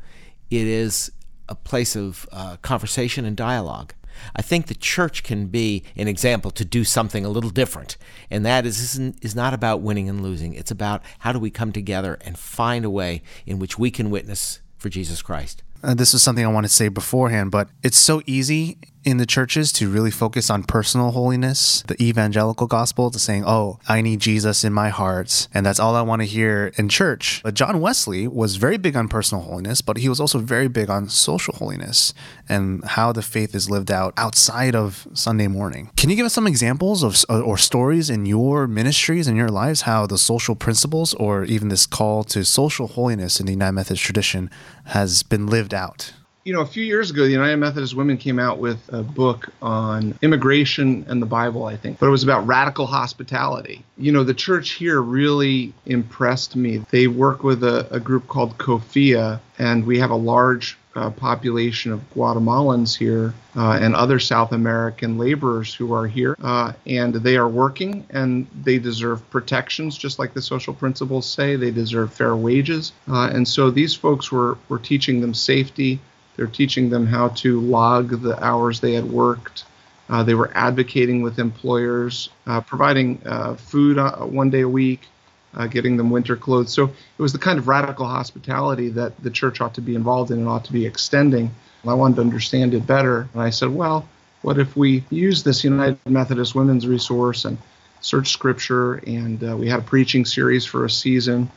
It 0.50 0.68
is 0.68 1.12
a 1.50 1.56
place 1.56 1.96
of 1.96 2.28
uh, 2.32 2.58
conversation 2.62 3.26
and 3.26 3.36
dialogue. 3.36 3.94
I 4.36 4.42
think 4.42 4.68
the 4.68 4.76
church 4.76 5.24
can 5.24 5.48
be 5.48 5.84
an 5.96 6.08
example 6.08 6.52
to 6.52 6.66
do 6.66 6.84
something 6.84 7.26
a 7.26 7.30
little 7.30 7.50
different. 7.50 7.98
And 8.30 8.46
that 8.46 8.66
is, 8.66 9.00
is 9.22 9.36
not 9.36 9.54
about 9.54 9.82
winning 9.82 10.08
and 10.08 10.22
losing. 10.22 10.54
It's 10.54 10.72
about 10.72 11.02
how 11.20 11.32
do 11.32 11.40
we 11.40 11.50
come 11.50 11.72
together 11.72 12.20
and 12.22 12.38
find 12.38 12.86
a 12.86 12.90
way 12.90 13.22
in 13.46 13.60
which 13.60 13.80
we 13.80 13.92
can 13.92 14.10
witness 14.10 14.60
for 14.78 14.90
Jesus 14.90 15.22
Christ. 15.22 15.64
Uh, 15.84 15.94
this 15.94 16.14
was 16.14 16.24
something 16.24 16.46
I 16.46 16.50
wanted 16.50 16.70
to 16.70 16.74
say 16.74 16.88
beforehand, 16.88 17.52
but 17.52 17.70
it's 17.82 17.98
so 17.98 18.22
easy 18.26 18.78
in 19.04 19.18
the 19.18 19.26
churches 19.26 19.72
to 19.74 19.90
really 19.90 20.12
focus 20.12 20.50
on 20.50 20.64
personal 20.64 21.12
holiness, 21.12 21.84
the 21.88 22.02
evangelical 22.02 22.68
gospel, 22.68 23.12
to 23.12 23.20
saying, 23.20 23.44
oh, 23.46 23.80
I 23.88 24.02
need 24.02 24.20
Jesus 24.20 24.64
in 24.64 24.74
my 24.74 24.90
heart, 24.90 25.48
and 25.54 25.66
that's 25.66 25.80
all 25.80 25.96
I 25.96 26.02
want 26.02 26.22
to 26.22 26.28
hear 26.28 26.72
in 26.78 26.90
church. 26.90 27.42
But 27.44 27.54
John 27.54 27.80
Wesley 27.82 28.28
was 28.28 28.56
very 28.56 28.78
big 28.78 28.96
on 28.96 29.08
personal 29.08 29.44
holiness, 29.44 29.82
but 29.82 29.98
he 29.98 30.10
was 30.10 30.20
also 30.20 30.40
very 30.40 30.68
big 30.68 30.90
on 30.90 31.10
social 31.10 31.56
holiness 31.56 32.14
and 32.48 32.84
how 32.84 33.12
the 33.12 33.22
faith 33.22 33.56
is 33.56 33.70
lived 33.70 33.92
out 33.92 34.14
outside 34.18 34.76
of 34.76 35.08
Sunday 35.14 35.48
morning. 35.48 35.90
Can 35.96 36.10
you 36.10 36.16
give 36.16 36.26
us 36.26 36.34
some 36.34 36.48
examples 36.48 37.04
of 37.04 37.24
or 37.30 37.58
stories 37.58 38.10
in 38.10 38.26
your 38.26 38.68
ministries 38.68 39.28
and 39.28 39.38
your 39.38 39.50
lives 39.50 39.82
how 39.82 40.08
the 40.08 40.18
social 40.18 40.56
principles 40.56 41.14
or 41.16 41.44
even 41.46 41.70
this 41.70 41.86
call 41.86 42.24
to 42.26 42.44
social 42.44 42.88
holiness 42.88 43.40
in 43.40 43.46
the 43.46 43.54
United 43.54 43.74
Methodist 43.74 44.04
tradition 44.04 44.50
has 44.86 45.24
been 45.24 45.48
lived 45.48 45.74
out? 45.74 46.14
You 46.44 46.52
know, 46.52 46.60
a 46.60 46.66
few 46.66 46.84
years 46.84 47.10
ago, 47.10 47.24
the 47.24 47.32
United 47.32 47.58
Methodist 47.58 47.96
Women 47.96 48.18
came 48.18 48.38
out 48.38 48.58
with 48.60 48.78
a 48.92 49.02
book 49.02 49.48
on 49.62 50.18
immigration 50.22 51.06
and 51.08 51.22
the 51.22 51.26
Bible, 51.26 51.66
I 51.66 51.78
think, 51.78 52.00
but 52.00 52.08
it 52.08 52.12
was 52.12 52.24
about 52.24 52.46
radical 52.46 52.86
hospitality. 52.86 53.84
You 53.98 54.12
know, 54.12 54.26
the 54.26 54.34
church 54.34 54.72
here 54.72 55.02
really 55.02 55.74
impressed 55.86 56.56
me. 56.58 56.80
They 56.90 57.08
work 57.08 57.44
with 57.44 57.64
a, 57.64 57.88
a 57.92 58.00
group 58.00 58.28
called 58.28 58.58
COFIA, 58.58 59.40
and 59.58 59.86
we 59.86 60.00
have 60.00 60.12
a 60.12 60.16
large 60.16 60.78
uh, 60.96 61.10
population 61.12 61.92
of 61.92 62.02
Guatemalans 62.14 62.96
here 62.96 63.34
uh, 63.56 63.80
and 63.82 63.96
other 63.96 64.20
South 64.20 64.52
American 64.52 65.18
laborers 65.18 65.74
who 65.74 65.94
are 65.94 66.08
here, 66.08 66.36
uh, 66.44 66.74
and 66.86 67.16
they 67.16 67.38
are 67.38 67.48
working 67.48 68.06
and 68.10 68.48
they 68.64 68.80
deserve 68.80 69.28
protections, 69.32 69.98
just 69.98 70.20
like 70.20 70.34
the 70.34 70.42
social 70.42 70.74
principles 70.74 71.28
say. 71.28 71.56
They 71.56 71.72
deserve 71.72 72.14
fair 72.14 72.36
wages, 72.36 72.92
uh, 73.08 73.30
and 73.34 73.48
so 73.48 73.72
these 73.72 73.96
folks 73.96 74.30
were 74.30 74.58
were 74.68 74.80
teaching 74.80 75.22
them 75.22 75.34
safety 75.34 76.00
they're 76.36 76.48
teaching 76.48 76.90
them 76.90 77.06
how 77.06 77.30
to 77.30 77.60
log 77.62 78.22
the 78.22 78.44
hours 78.44 78.80
they 78.80 78.94
had 78.94 79.10
worked. 79.10 79.66
Uh, 80.10 80.24
they 80.24 80.36
were 80.36 80.52
advocating 80.54 81.22
with 81.22 81.40
employers, 81.40 82.30
uh, 82.46 82.62
providing 82.62 83.22
uh, 83.26 83.56
food 83.56 83.98
uh, 83.98 84.18
one 84.18 84.50
day 84.50 84.62
a 84.62 84.70
week, 84.70 85.08
uh, 85.56 85.68
getting 85.68 85.98
them 85.98 86.10
winter 86.10 86.36
clothes. 86.36 86.74
So 86.74 86.86
it 86.86 87.22
was 87.22 87.34
the 87.34 87.40
kind 87.40 87.58
of 87.58 87.68
radical 87.68 88.06
hospitality 88.06 88.90
that 88.90 89.22
the 89.24 89.30
church 89.30 89.62
ought 89.62 89.76
to 89.76 89.82
be 89.82 89.96
involved 89.96 90.32
in 90.32 90.40
and 90.40 90.48
ought 90.48 90.66
to 90.66 90.74
be 90.74 90.86
extending. 90.86 91.50
And 91.82 91.92
I 91.92 91.94
wanted 91.94 92.16
to 92.16 92.22
understand 92.22 92.74
it 92.74 92.86
better. 92.86 93.28
And 93.34 93.42
I 93.42 93.50
said, 93.50 93.70
well, 93.70 94.08
what 94.42 94.60
if 94.60 94.76
we 94.76 95.04
use 95.10 95.44
this 95.44 95.64
United 95.64 96.00
Methodist 96.06 96.54
Women's 96.54 96.86
Resource 96.86 97.46
and 97.46 97.58
search 98.02 98.30
scripture? 98.30 98.96
And 99.08 99.42
uh, 99.44 99.56
we 99.56 99.70
had 99.70 99.80
a 99.80 99.84
preaching 99.84 100.26
series 100.26 100.66
for 100.66 100.84
a 100.84 100.90
season. 100.90 101.50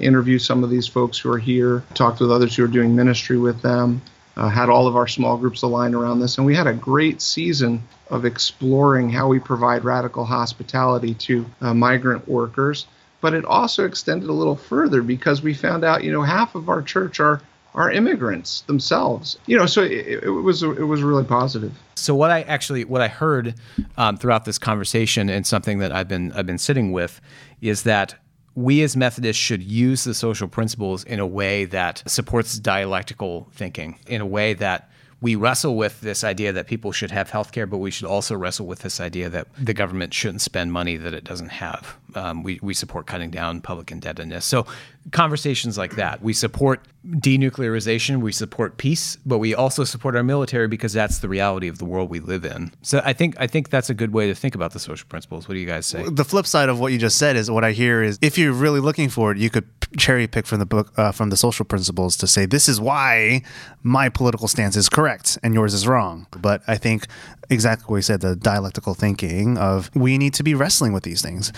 interview 0.00 0.38
some 0.38 0.64
of 0.64 0.70
these 0.70 0.86
folks 0.86 1.18
who 1.18 1.30
are 1.30 1.38
here, 1.38 1.84
talked 1.92 2.20
with 2.20 2.30
others 2.30 2.56
who 2.56 2.64
are 2.64 2.68
doing 2.68 2.96
ministry 2.96 3.36
with 3.36 3.60
them, 3.60 4.00
uh, 4.36 4.48
had 4.48 4.68
all 4.68 4.86
of 4.86 4.96
our 4.96 5.06
small 5.08 5.36
groups 5.36 5.62
aligned 5.62 5.94
around 5.94 6.20
this, 6.20 6.38
and 6.38 6.46
we 6.46 6.54
had 6.54 6.66
a 6.66 6.72
great 6.72 7.20
season 7.20 7.82
of 8.08 8.24
exploring 8.24 9.10
how 9.10 9.28
we 9.28 9.38
provide 9.38 9.84
radical 9.84 10.24
hospitality 10.24 11.14
to 11.14 11.46
uh, 11.60 11.74
migrant 11.74 12.26
workers. 12.28 12.86
But 13.20 13.34
it 13.34 13.44
also 13.44 13.84
extended 13.84 14.28
a 14.28 14.32
little 14.32 14.56
further 14.56 15.00
because 15.00 15.42
we 15.42 15.54
found 15.54 15.84
out, 15.84 16.02
you 16.02 16.10
know, 16.10 16.22
half 16.22 16.54
of 16.54 16.68
our 16.68 16.82
church 16.82 17.20
are 17.20 17.40
are 17.74 17.90
immigrants 17.90 18.62
themselves. 18.62 19.38
You 19.46 19.56
know, 19.56 19.66
so 19.66 19.82
it, 19.82 20.24
it 20.24 20.30
was 20.30 20.62
it 20.62 20.86
was 20.86 21.02
really 21.02 21.24
positive. 21.24 21.72
So 21.94 22.14
what 22.14 22.30
I 22.30 22.42
actually 22.42 22.84
what 22.84 23.00
I 23.00 23.08
heard 23.08 23.54
um, 23.96 24.16
throughout 24.16 24.44
this 24.44 24.58
conversation 24.58 25.30
and 25.30 25.46
something 25.46 25.78
that 25.78 25.92
I've 25.92 26.08
been 26.08 26.32
I've 26.32 26.46
been 26.46 26.58
sitting 26.58 26.92
with 26.92 27.20
is 27.60 27.84
that 27.84 28.14
we 28.54 28.82
as 28.82 28.96
Methodists 28.96 29.42
should 29.42 29.62
use 29.62 30.04
the 30.04 30.14
social 30.14 30.48
principles 30.48 31.04
in 31.04 31.20
a 31.20 31.26
way 31.26 31.64
that 31.66 32.02
supports 32.06 32.58
dialectical 32.58 33.48
thinking, 33.52 33.98
in 34.06 34.20
a 34.20 34.26
way 34.26 34.54
that 34.54 34.90
we 35.20 35.36
wrestle 35.36 35.76
with 35.76 36.00
this 36.00 36.24
idea 36.24 36.52
that 36.52 36.66
people 36.66 36.90
should 36.90 37.12
have 37.12 37.30
health 37.30 37.52
care, 37.52 37.66
but 37.66 37.78
we 37.78 37.92
should 37.92 38.06
also 38.06 38.36
wrestle 38.36 38.66
with 38.66 38.80
this 38.80 39.00
idea 39.00 39.28
that 39.28 39.46
the 39.56 39.72
government 39.72 40.12
shouldn't 40.12 40.42
spend 40.42 40.72
money 40.72 40.96
that 40.96 41.14
it 41.14 41.24
doesn't 41.24 41.50
have. 41.50 41.96
Um, 42.14 42.42
we, 42.42 42.58
we 42.62 42.74
support 42.74 43.06
cutting 43.06 43.30
down 43.30 43.60
public 43.60 43.90
indebtedness. 43.90 44.44
So, 44.44 44.66
conversations 45.10 45.76
like 45.76 45.96
that. 45.96 46.22
We 46.22 46.32
support 46.32 46.80
denuclearization, 47.06 48.20
we 48.20 48.30
support 48.30 48.76
peace, 48.76 49.16
but 49.26 49.38
we 49.38 49.54
also 49.54 49.82
support 49.84 50.14
our 50.14 50.22
military 50.22 50.68
because 50.68 50.92
that's 50.92 51.18
the 51.18 51.28
reality 51.28 51.66
of 51.68 51.78
the 51.78 51.84
world 51.84 52.08
we 52.08 52.20
live 52.20 52.44
in. 52.44 52.72
So, 52.82 53.02
I 53.04 53.12
think, 53.12 53.34
I 53.38 53.46
think 53.46 53.70
that's 53.70 53.90
a 53.90 53.94
good 53.94 54.12
way 54.12 54.28
to 54.28 54.34
think 54.34 54.54
about 54.54 54.72
the 54.72 54.78
social 54.78 55.06
principles. 55.08 55.48
What 55.48 55.54
do 55.54 55.60
you 55.60 55.66
guys 55.66 55.86
say? 55.86 56.08
The 56.08 56.24
flip 56.24 56.46
side 56.46 56.68
of 56.68 56.78
what 56.78 56.92
you 56.92 56.98
just 56.98 57.18
said 57.18 57.36
is 57.36 57.50
what 57.50 57.64
I 57.64 57.72
hear 57.72 58.02
is 58.02 58.18
if 58.22 58.38
you're 58.38 58.52
really 58.52 58.80
looking 58.80 59.08
for 59.08 59.32
it, 59.32 59.38
you 59.38 59.50
could 59.50 59.68
cherry 59.96 60.26
pick 60.26 60.46
from 60.46 60.58
the 60.58 60.66
book, 60.66 60.92
uh, 60.96 61.12
from 61.12 61.30
the 61.30 61.36
social 61.36 61.64
principles 61.64 62.16
to 62.16 62.26
say, 62.26 62.46
this 62.46 62.68
is 62.68 62.80
why 62.80 63.42
my 63.82 64.08
political 64.08 64.48
stance 64.48 64.76
is 64.76 64.88
correct 64.88 65.38
and 65.42 65.54
yours 65.54 65.74
is 65.74 65.86
wrong. 65.86 66.26
But 66.40 66.62
I 66.66 66.76
think 66.76 67.06
exactly 67.50 67.84
what 67.86 67.96
you 67.96 68.02
said, 68.02 68.20
the 68.20 68.36
dialectical 68.36 68.94
thinking 68.94 69.58
of 69.58 69.90
we 69.94 70.18
need 70.18 70.34
to 70.34 70.42
be 70.42 70.54
wrestling 70.54 70.92
with 70.92 71.02
these 71.02 71.22
things. 71.22 71.52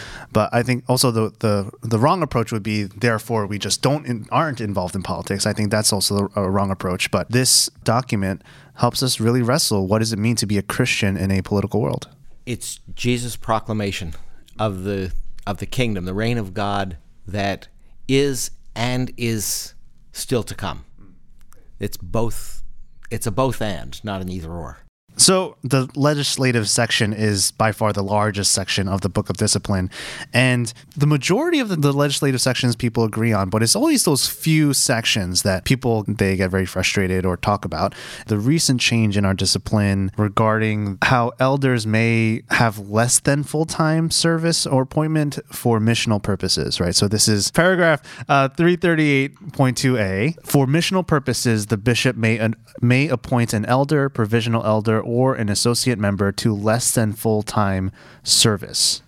But 0.45 0.59
I 0.59 0.63
think 0.63 0.85
also 0.89 1.11
the 1.11 1.31
the, 1.39 1.71
the 1.81 1.99
wrong 1.99 2.23
approach 2.23 2.53
would 2.53 2.63
be 2.63 2.85
therefore 2.85 3.47
we 3.47 3.59
just 3.59 3.81
don't 3.81 4.07
in, 4.07 4.27
aren't 4.31 4.61
involved 4.61 4.95
in 4.95 5.03
politics. 5.03 5.47
I 5.47 5.55
think 5.55 5.71
that's 5.71 5.91
also 5.91 6.31
a 6.37 6.51
wrong 6.51 6.71
approach. 6.71 7.11
But 7.11 7.31
this 7.31 7.71
document 7.83 8.43
helps 8.75 9.03
us 9.03 9.21
really 9.21 9.41
wrestle 9.41 9.87
what 9.87 10.01
does 10.01 10.13
it 10.13 10.19
mean 10.19 10.37
to 10.37 10.47
be 10.47 10.59
a 10.59 10.63
Christian 10.63 11.17
in 11.17 11.31
a 11.31 11.41
political 11.41 11.81
world. 11.81 12.09
It's 12.45 12.81
Jesus' 12.95 13.37
proclamation 13.37 14.15
of 14.59 14.85
the 14.85 15.13
of 15.47 15.59
the 15.59 15.67
kingdom, 15.67 16.05
the 16.05 16.15
reign 16.15 16.37
of 16.37 16.53
God 16.53 16.99
that 17.27 17.69
is 18.07 18.51
and 18.75 19.13
is 19.17 19.73
still 20.13 20.43
to 20.43 20.55
come. 20.55 20.85
It's 21.81 21.97
both 21.97 22.63
it's 23.11 23.27
a 23.27 23.31
both 23.31 23.63
and, 23.63 23.99
not 24.05 24.21
an 24.21 24.29
either 24.29 24.53
or. 24.53 24.84
So, 25.17 25.57
the 25.63 25.89
legislative 25.95 26.69
section 26.69 27.13
is 27.13 27.53
by 27.53 27.71
far 27.71 27.93
the 27.93 28.03
largest 28.03 28.51
section 28.51 28.89
of 28.89 29.03
the 29.03 29.09
Book 29.09 29.31
of 29.31 29.37
Discipline. 29.37 29.89
And 30.33 30.73
the 30.97 31.07
majority 31.07 31.61
of 31.61 31.69
the, 31.69 31.77
the, 31.77 31.93
legislative 31.93 32.41
sections 32.41 32.75
people 32.75 33.05
agree 33.05 33.33
on, 33.33 33.49
but 33.49 33.63
it's 33.63 33.77
always 33.77 34.05
those 34.05 34.27
few 34.27 34.75
sections 34.75 35.43
that 35.43 35.65
people 35.65 36.03
they 36.09 36.37
get 36.37 36.51
very 36.51 36.67
frustrated 36.67 37.25
or 37.25 37.37
talk 37.37 37.65
about. 37.65 37.95
The 38.27 38.39
recent 38.39 38.81
change 38.81 39.17
in 39.17 39.25
our 39.25 39.35
discipline 39.35 40.11
regarding 40.17 40.99
how 41.03 41.33
elders 41.39 41.87
may 41.87 42.43
have 42.51 42.79
less 42.89 43.21
than 43.21 43.45
full 43.45 43.67
time 43.67 44.11
service 44.11 44.67
or 44.67 44.83
appointment 44.83 45.39
for 45.47 45.79
missional 45.79 46.21
purposes, 46.21 46.81
right? 46.81 46.95
So, 46.95 47.07
this 47.07 47.29
is 47.29 47.53
paragraph 47.53 48.03
uh, 48.29 48.49
338.2a. 48.49 50.45
For 50.45 50.67
missional 50.67 51.07
purposes, 51.07 51.67
the 51.67 51.77
bishop 51.77 52.17
may, 52.17 52.41
uh, 52.41 52.51
may 52.81 53.09
appoint 53.09 53.53
an 53.53 53.65
elder, 53.67 54.09
provisional 54.09 54.65
elder, 54.65 55.04
or 55.05 55.35
an 55.35 55.49
associate 55.49 55.99
member 55.99 56.33
to 56.33 56.55
less 56.55 56.93
than 56.93 57.13
full 57.13 57.43
time 57.43 57.93
service. 58.23 59.03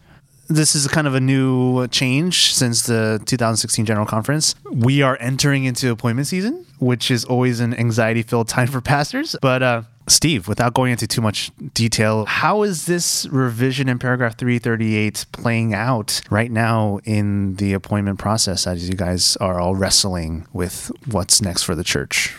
This 0.48 0.76
is 0.76 0.86
kind 0.86 1.08
of 1.08 1.14
a 1.14 1.20
new 1.20 1.88
change 1.88 2.54
since 2.54 2.86
the 2.86 3.20
2016 3.26 3.84
General 3.84 4.06
Conference. 4.06 4.54
We 4.70 5.02
are 5.02 5.16
entering 5.20 5.64
into 5.64 5.90
appointment 5.90 6.28
season, 6.28 6.64
which 6.78 7.10
is 7.10 7.24
always 7.24 7.58
an 7.58 7.74
anxiety 7.74 8.22
filled 8.22 8.48
time 8.48 8.68
for 8.68 8.80
pastors. 8.80 9.34
But, 9.42 9.62
uh, 9.64 9.82
Steve, 10.08 10.46
without 10.46 10.72
going 10.72 10.92
into 10.92 11.08
too 11.08 11.20
much 11.20 11.50
detail, 11.74 12.26
how 12.26 12.62
is 12.62 12.86
this 12.86 13.26
revision 13.32 13.88
in 13.88 13.98
paragraph 13.98 14.38
338 14.38 15.26
playing 15.32 15.74
out 15.74 16.20
right 16.30 16.50
now 16.50 17.00
in 17.02 17.56
the 17.56 17.72
appointment 17.72 18.20
process 18.20 18.68
as 18.68 18.88
you 18.88 18.94
guys 18.94 19.36
are 19.38 19.58
all 19.58 19.74
wrestling 19.74 20.46
with 20.52 20.92
what's 21.06 21.42
next 21.42 21.64
for 21.64 21.74
the 21.74 21.82
church? 21.82 22.36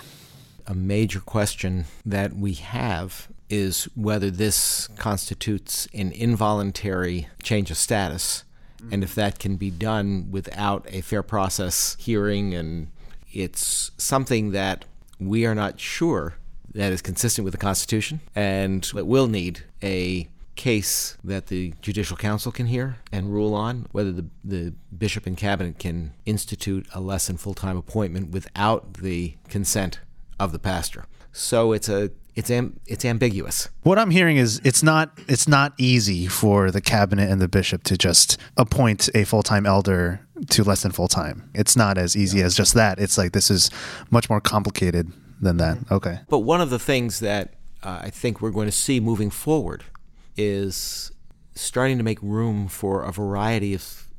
A 0.66 0.74
major 0.74 1.20
question 1.20 1.86
that 2.06 2.34
we 2.34 2.54
have 2.54 3.28
is 3.50 3.86
whether 3.96 4.30
this 4.30 4.88
constitutes 4.98 5.88
an 5.94 6.12
involuntary 6.12 7.28
change 7.42 7.72
of 7.72 7.78
status. 7.78 8.44
And 8.92 9.04
if 9.04 9.16
that 9.16 9.40
can 9.40 9.56
be 9.56 9.72
done 9.72 10.28
without 10.30 10.86
a 10.92 11.02
fair 11.02 11.24
process 11.24 11.96
hearing 12.00 12.54
and 12.54 12.88
it's 13.34 13.92
something 13.98 14.52
that 14.52 14.86
we 15.20 15.46
are 15.46 15.56
not 15.56 15.80
sure 15.80 16.36
that 16.74 16.92
is 16.92 17.02
consistent 17.02 17.44
with 17.44 17.54
the 17.54 17.58
constitution 17.58 18.20
and 18.36 18.90
it 18.96 19.08
will 19.08 19.28
need 19.28 19.64
a 19.82 20.28
case 20.56 21.18
that 21.24 21.48
the 21.48 21.74
judicial 21.82 22.18
council 22.18 22.52
can 22.52 22.66
hear 22.66 22.98
and 23.12 23.32
rule 23.32 23.54
on 23.54 23.88
whether 23.92 24.12
the, 24.12 24.26
the 24.44 24.74
bishop 24.96 25.26
and 25.26 25.38
cabinet 25.38 25.80
can 25.80 26.14
institute 26.26 26.86
a 26.94 27.00
less 27.00 27.28
than 27.28 27.38
full-time 27.38 27.78
appointment 27.78 28.32
without 28.32 28.96
the 28.96 29.36
consent 29.48 30.00
of 30.40 30.52
the 30.52 30.60
pastor. 30.60 31.06
So 31.32 31.72
it's 31.72 31.90
a 31.90 32.12
it's 32.38 32.52
am- 32.52 32.80
it's 32.86 33.04
ambiguous. 33.04 33.68
What 33.82 33.98
I'm 33.98 34.12
hearing 34.12 34.38
is 34.38 34.62
it's 34.64 34.84
not 34.84 35.20
it's 35.28 35.48
not 35.48 35.74
easy 35.78 36.28
for 36.28 36.70
the 36.70 36.80
cabinet 36.80 37.30
and 37.32 37.42
the 37.42 37.48
bishop 37.48 37.84
to 37.86 37.98
just 37.98 38.38
appoint 38.56 39.10
a 39.16 39.26
full 39.26 39.42
time 39.42 39.66
elder 39.66 40.22
to 40.52 40.64
less 40.64 40.84
than 40.84 40.92
full 40.92 41.08
time. 41.08 41.50
It's 41.56 41.76
not 41.76 41.98
as 41.98 42.16
easy 42.16 42.42
as 42.44 42.56
just 42.56 42.76
that. 42.76 43.00
It's 43.00 43.18
like 43.18 43.32
this 43.32 43.50
is 43.50 43.72
much 44.12 44.30
more 44.30 44.40
complicated 44.40 45.12
than 45.42 45.58
that. 45.58 45.80
Okay. 45.92 46.20
But 46.30 46.40
one 46.40 46.62
of 46.62 46.70
the 46.70 46.78
things 46.78 47.20
that 47.22 47.56
uh, 47.82 48.02
I 48.04 48.12
think 48.12 48.40
we're 48.40 48.52
going 48.52 48.68
to 48.68 48.72
see 48.72 49.00
moving 49.00 49.32
forward 49.32 49.84
is 50.36 51.12
starting 51.56 51.98
to 51.98 52.04
make 52.04 52.22
room 52.22 52.68
for 52.68 53.02
a 53.02 53.12
variety 53.12 53.74
of 53.74 54.10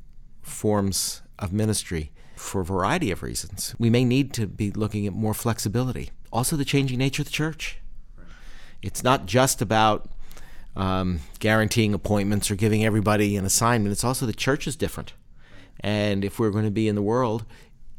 forms 0.43 1.23
of 1.39 1.53
ministry 1.53 2.11
for 2.35 2.63
a 2.63 2.65
variety 2.65 3.13
of 3.13 3.23
reasons. 3.23 3.77
We 3.79 3.91
may 3.91 4.05
need 4.05 4.33
to 4.35 4.49
be 4.49 4.73
looking 4.73 5.07
at 5.07 5.13
more 5.13 5.35
flexibility. 5.35 6.11
Also, 6.33 6.57
the 6.57 6.65
changing 6.65 6.99
nature 6.99 7.23
of 7.23 7.27
the 7.27 7.33
church. 7.33 7.79
It's 8.83 9.03
not 9.03 9.27
just 9.27 9.61
about 9.61 10.09
um, 10.77 11.21
guaranteeing 11.41 11.95
appointments 11.95 12.51
or 12.51 12.55
giving 12.55 12.85
everybody 12.85 13.37
an 13.37 13.45
assignment, 13.45 13.93
it's 13.93 14.05
also 14.05 14.27
the 14.27 14.33
church 14.33 14.67
is 14.67 14.77
different. 14.77 15.13
And 15.81 16.25
if 16.25 16.39
we're 16.39 16.51
going 16.51 16.65
to 16.65 16.71
be 16.71 16.89
in 16.89 16.95
the 16.95 17.03
world, 17.03 17.45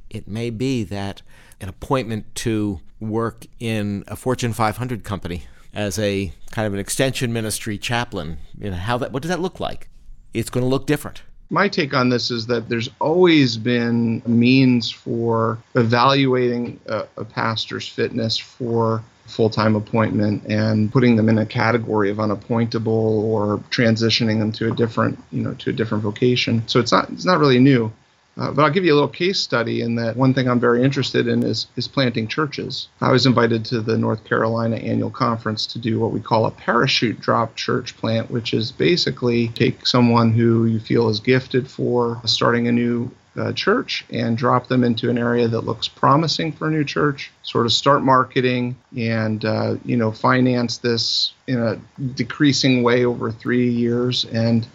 it 0.09 0.27
may 0.27 0.50
be 0.50 0.83
that 0.86 1.21
an 1.62 1.69
appointment 1.69 2.33
to 2.36 2.79
work 3.00 3.45
in 3.59 4.03
a 4.07 4.15
Fortune 4.15 4.53
500 4.53 5.03
company 5.03 5.43
as 5.74 6.00
a 6.00 6.33
kind 6.51 6.65
of 6.65 6.74
an 6.74 6.79
extension 6.79 7.31
ministry 7.31 7.77
chaplain, 7.77 8.38
you 8.57 8.71
know, 8.71 8.75
how 8.75 8.98
that 8.98 9.12
what 9.12 9.21
does 9.21 9.29
that 9.29 9.39
look 9.39 9.59
like? 9.59 9.89
It's 10.33 10.50
going 10.50 10.63
to 10.63 10.67
look 10.67 10.86
different. 10.86 11.21
My 11.51 11.67
take 11.67 11.93
on 11.93 12.09
this 12.09 12.29
is 12.29 12.45
that 12.48 12.69
there's 12.69 12.89
always 13.00 13.57
been 13.57 14.21
means 14.27 14.91
for 14.91 15.57
evaluating 15.75 16.79
a, 16.86 17.07
a 17.17 17.25
pastor's 17.25 17.88
fitness 17.88 18.38
for 18.38 19.03
full-time 19.29 19.75
appointment 19.75 20.45
and 20.48 20.91
putting 20.91 21.15
them 21.15 21.29
in 21.29 21.38
a 21.38 21.45
category 21.45 22.09
of 22.09 22.17
unappointable 22.17 22.88
or 23.24 23.57
transitioning 23.69 24.39
them 24.39 24.51
to 24.53 24.71
a 24.71 24.75
different, 24.75 25.17
you 25.31 25.41
know, 25.41 25.53
to 25.55 25.69
a 25.69 25.74
different 25.74 26.03
vocation. 26.03 26.63
So 26.67 26.79
it's 26.79 26.91
not 26.91 27.09
it's 27.09 27.25
not 27.25 27.39
really 27.39 27.59
new. 27.59 27.91
Uh, 28.38 28.51
but 28.51 28.63
I'll 28.63 28.71
give 28.71 28.86
you 28.86 28.93
a 28.93 28.95
little 28.95 29.09
case 29.09 29.38
study 29.38 29.81
in 29.81 29.95
that 29.95 30.15
one 30.15 30.33
thing 30.33 30.48
I'm 30.48 30.62
very 30.62 30.81
interested 30.81 31.27
in 31.27 31.43
is, 31.43 31.67
is 31.75 31.89
planting 31.89 32.27
churches. 32.29 32.88
I 33.01 33.12
was 33.12 33.25
invited 33.25 33.65
to 33.65 33.81
the 33.81 33.98
North 33.98 34.24
Carolina 34.24 34.77
annual 34.77 35.09
conference 35.09 35.67
to 35.67 35.79
do 35.79 36.00
what 36.00 36.13
we 36.13 36.21
call 36.21 36.45
a 36.45 36.51
parachute 36.51 37.19
drop 37.19 37.57
church 37.57 37.98
plant, 37.98 38.31
which 38.31 38.53
is 38.53 38.71
basically 38.71 39.50
take 39.50 39.86
someone 39.86 40.31
who 40.31 40.65
you 40.65 40.79
feel 40.79 41.09
is 41.09 41.19
gifted 41.19 41.69
for 41.69 42.21
starting 42.24 42.69
a 42.69 42.71
new 42.71 43.12
uh, 43.39 43.53
church 43.53 44.05
and 44.12 44.38
drop 44.38 44.67
them 44.67 44.84
into 44.84 45.10
an 45.10 45.17
area 45.17 45.48
that 45.48 45.62
looks 45.62 45.88
promising 45.88 46.51
for 46.51 46.67
a 46.67 46.72
new 46.72 46.84
church, 46.84 47.31
sort 47.43 47.65
of 47.65 47.72
start 47.72 48.03
marketing 48.03 48.75
and, 48.98 49.46
uh, 49.46 49.75
you 49.86 49.98
know, 49.98 50.12
finance 50.12 50.77
this 50.77 51.34
in 51.48 51.60
a 51.60 51.75
decreasing 52.15 52.84
way 52.84 53.05
over 53.05 53.31
three 53.31 53.69
years. 53.69 54.25
And 54.25 54.67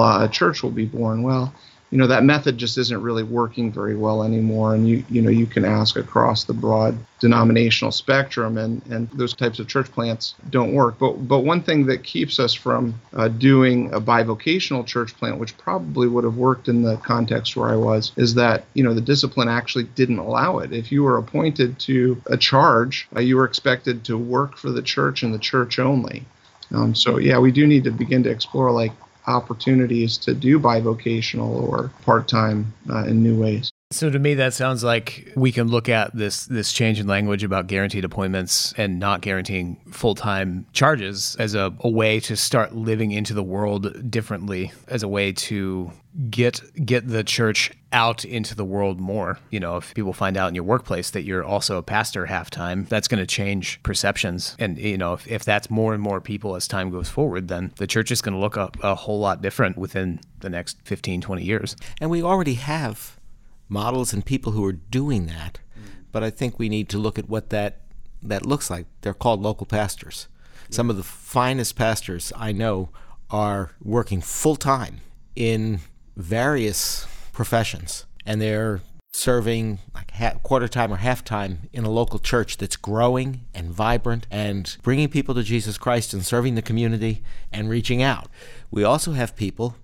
uh, 0.00 0.24
a 0.24 0.28
church 0.28 0.62
will 0.62 0.70
be 0.70 0.86
born, 0.86 1.22
well, 1.22 1.54
you 1.90 1.98
know 1.98 2.06
that 2.08 2.24
method 2.24 2.58
just 2.58 2.76
isn't 2.76 3.02
really 3.02 3.22
working 3.22 3.70
very 3.70 3.94
well 3.94 4.24
anymore. 4.24 4.74
And 4.74 4.88
you 4.88 5.04
you 5.08 5.22
know 5.22 5.30
you 5.30 5.46
can 5.46 5.64
ask 5.64 5.96
across 5.96 6.44
the 6.44 6.52
broad 6.52 6.98
denominational 7.20 7.92
spectrum 7.92 8.58
and 8.58 8.84
and 8.86 9.08
those 9.10 9.34
types 9.34 9.58
of 9.58 9.68
church 9.68 9.90
plants 9.92 10.34
don't 10.50 10.74
work. 10.74 10.98
But 10.98 11.28
but 11.28 11.40
one 11.40 11.62
thing 11.62 11.86
that 11.86 12.02
keeps 12.02 12.40
us 12.40 12.52
from 12.52 13.00
uh, 13.12 13.28
doing 13.28 13.92
a 13.92 14.00
bivocational 14.00 14.86
church 14.86 15.16
plant 15.16 15.38
which 15.38 15.56
probably 15.56 16.08
would 16.08 16.24
have 16.24 16.36
worked 16.36 16.68
in 16.68 16.82
the 16.82 16.96
context 16.96 17.56
where 17.56 17.68
I 17.68 17.76
was 17.76 18.12
is 18.16 18.34
that 18.34 18.64
you 18.74 18.82
know 18.82 18.94
the 18.94 19.00
discipline 19.00 19.48
actually 19.48 19.84
didn't 19.84 20.18
allow 20.18 20.58
it. 20.58 20.72
If 20.72 20.90
you 20.90 21.02
were 21.02 21.18
appointed 21.18 21.78
to 21.80 22.20
a 22.26 22.36
charge 22.36 23.06
uh, 23.14 23.20
you 23.20 23.36
were 23.36 23.44
expected 23.44 24.04
to 24.06 24.18
work 24.18 24.56
for 24.56 24.70
the 24.70 24.82
church 24.82 25.22
and 25.22 25.32
the 25.32 25.38
church 25.38 25.78
only. 25.78 26.24
Um, 26.72 26.94
so 26.94 27.18
yeah 27.18 27.38
we 27.38 27.52
do 27.52 27.66
need 27.66 27.84
to 27.84 27.92
begin 27.92 28.24
to 28.24 28.30
explore 28.30 28.72
like 28.72 28.92
opportunities 29.26 30.18
to 30.18 30.34
do 30.34 30.58
bivocational 30.58 31.68
or 31.68 31.90
part 32.02 32.28
time 32.28 32.72
uh, 32.90 33.04
in 33.06 33.22
new 33.22 33.38
ways. 33.38 33.70
So 33.94 34.10
to 34.10 34.18
me, 34.18 34.34
that 34.34 34.52
sounds 34.52 34.82
like 34.82 35.32
we 35.36 35.52
can 35.52 35.68
look 35.68 35.88
at 35.88 36.12
this 36.16 36.46
this 36.46 36.72
change 36.72 36.98
in 36.98 37.06
language 37.06 37.44
about 37.44 37.68
guaranteed 37.68 38.04
appointments 38.04 38.74
and 38.76 38.98
not 38.98 39.20
guaranteeing 39.20 39.76
full 39.92 40.16
time 40.16 40.66
charges 40.72 41.36
as 41.38 41.54
a, 41.54 41.72
a 41.78 41.88
way 41.88 42.18
to 42.18 42.34
start 42.34 42.74
living 42.74 43.12
into 43.12 43.34
the 43.34 43.42
world 43.44 44.10
differently, 44.10 44.72
as 44.88 45.04
a 45.04 45.08
way 45.08 45.30
to 45.30 45.92
get 46.28 46.60
get 46.84 47.06
the 47.06 47.22
church 47.22 47.70
out 47.92 48.24
into 48.24 48.56
the 48.56 48.64
world 48.64 48.98
more. 48.98 49.38
You 49.50 49.60
know, 49.60 49.76
if 49.76 49.94
people 49.94 50.12
find 50.12 50.36
out 50.36 50.48
in 50.48 50.56
your 50.56 50.64
workplace 50.64 51.10
that 51.10 51.22
you're 51.22 51.44
also 51.44 51.78
a 51.78 51.82
pastor 51.82 52.26
half 52.26 52.50
time, 52.50 52.86
that's 52.90 53.06
going 53.06 53.20
to 53.20 53.26
change 53.26 53.80
perceptions. 53.84 54.56
And 54.58 54.76
you 54.76 54.98
know, 54.98 55.12
if, 55.12 55.28
if 55.28 55.44
that's 55.44 55.70
more 55.70 55.94
and 55.94 56.02
more 56.02 56.20
people 56.20 56.56
as 56.56 56.66
time 56.66 56.90
goes 56.90 57.08
forward, 57.08 57.46
then 57.46 57.72
the 57.76 57.86
church 57.86 58.10
is 58.10 58.20
going 58.20 58.34
to 58.34 58.40
look 58.40 58.56
a, 58.56 58.70
a 58.82 58.96
whole 58.96 59.20
lot 59.20 59.40
different 59.40 59.78
within 59.78 60.18
the 60.40 60.50
next 60.50 60.78
15, 60.82 61.20
20 61.20 61.44
years. 61.44 61.76
And 62.00 62.10
we 62.10 62.24
already 62.24 62.54
have 62.54 63.20
models 63.68 64.12
and 64.12 64.24
people 64.24 64.52
who 64.52 64.64
are 64.64 64.72
doing 64.72 65.26
that. 65.26 65.60
Mm. 65.78 66.04
But 66.12 66.22
I 66.22 66.30
think 66.30 66.58
we 66.58 66.68
need 66.68 66.88
to 66.90 66.98
look 66.98 67.18
at 67.18 67.28
what 67.28 67.50
that 67.50 67.80
that 68.22 68.46
looks 68.46 68.70
like. 68.70 68.86
They're 69.02 69.14
called 69.14 69.42
local 69.42 69.66
pastors. 69.66 70.28
Some 70.70 70.88
of 70.88 70.96
the 70.96 71.02
finest 71.02 71.76
pastors 71.76 72.32
I 72.34 72.50
know 72.50 72.88
are 73.30 73.72
working 73.82 74.20
full 74.20 74.56
time 74.56 75.00
in 75.36 75.80
various 76.16 77.06
professions, 77.32 78.06
and 78.24 78.40
they're 78.40 78.80
serving 79.12 79.78
like 79.94 80.10
ha- 80.12 80.38
quarter 80.42 80.66
time 80.66 80.92
or 80.92 80.96
half 80.96 81.22
time 81.22 81.68
in 81.72 81.84
a 81.84 81.90
local 81.90 82.18
church 82.18 82.56
that's 82.56 82.76
growing 82.76 83.42
and 83.54 83.70
vibrant 83.70 84.26
and 84.30 84.76
bringing 84.82 85.08
people 85.08 85.34
to 85.34 85.42
Jesus 85.42 85.78
Christ 85.78 86.12
and 86.12 86.24
serving 86.24 86.56
the 86.56 86.62
community 86.62 87.22
and 87.52 87.68
reaching 87.68 88.02
out. 88.02 88.28
We 88.70 88.82
also 88.82 89.12
have 89.12 89.36
people 89.36 89.76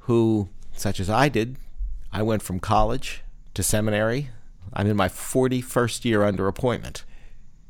who, 0.00 0.48
such 0.72 0.98
as 0.98 1.10
I 1.10 1.28
did, 1.28 1.56
I 2.12 2.22
went 2.22 2.42
from 2.42 2.60
college 2.60 3.22
to 3.54 3.62
seminary. 3.62 4.30
I'm 4.72 4.86
in 4.86 4.96
my 4.96 5.08
41st 5.08 6.04
year 6.04 6.24
under 6.24 6.48
appointment. 6.48 7.04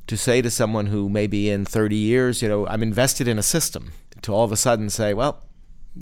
To 0.06 0.16
say 0.16 0.42
to 0.42 0.50
someone 0.50 0.86
who 0.86 1.08
may 1.08 1.26
be 1.26 1.50
in 1.50 1.64
30 1.64 1.94
years, 1.94 2.42
you 2.42 2.48
know, 2.48 2.66
I'm 2.66 2.82
invested 2.82 3.28
in 3.28 3.38
a 3.38 3.42
system, 3.42 3.92
to 4.22 4.32
all 4.32 4.44
of 4.44 4.52
a 4.52 4.56
sudden 4.56 4.90
say, 4.90 5.14
well, 5.14 5.44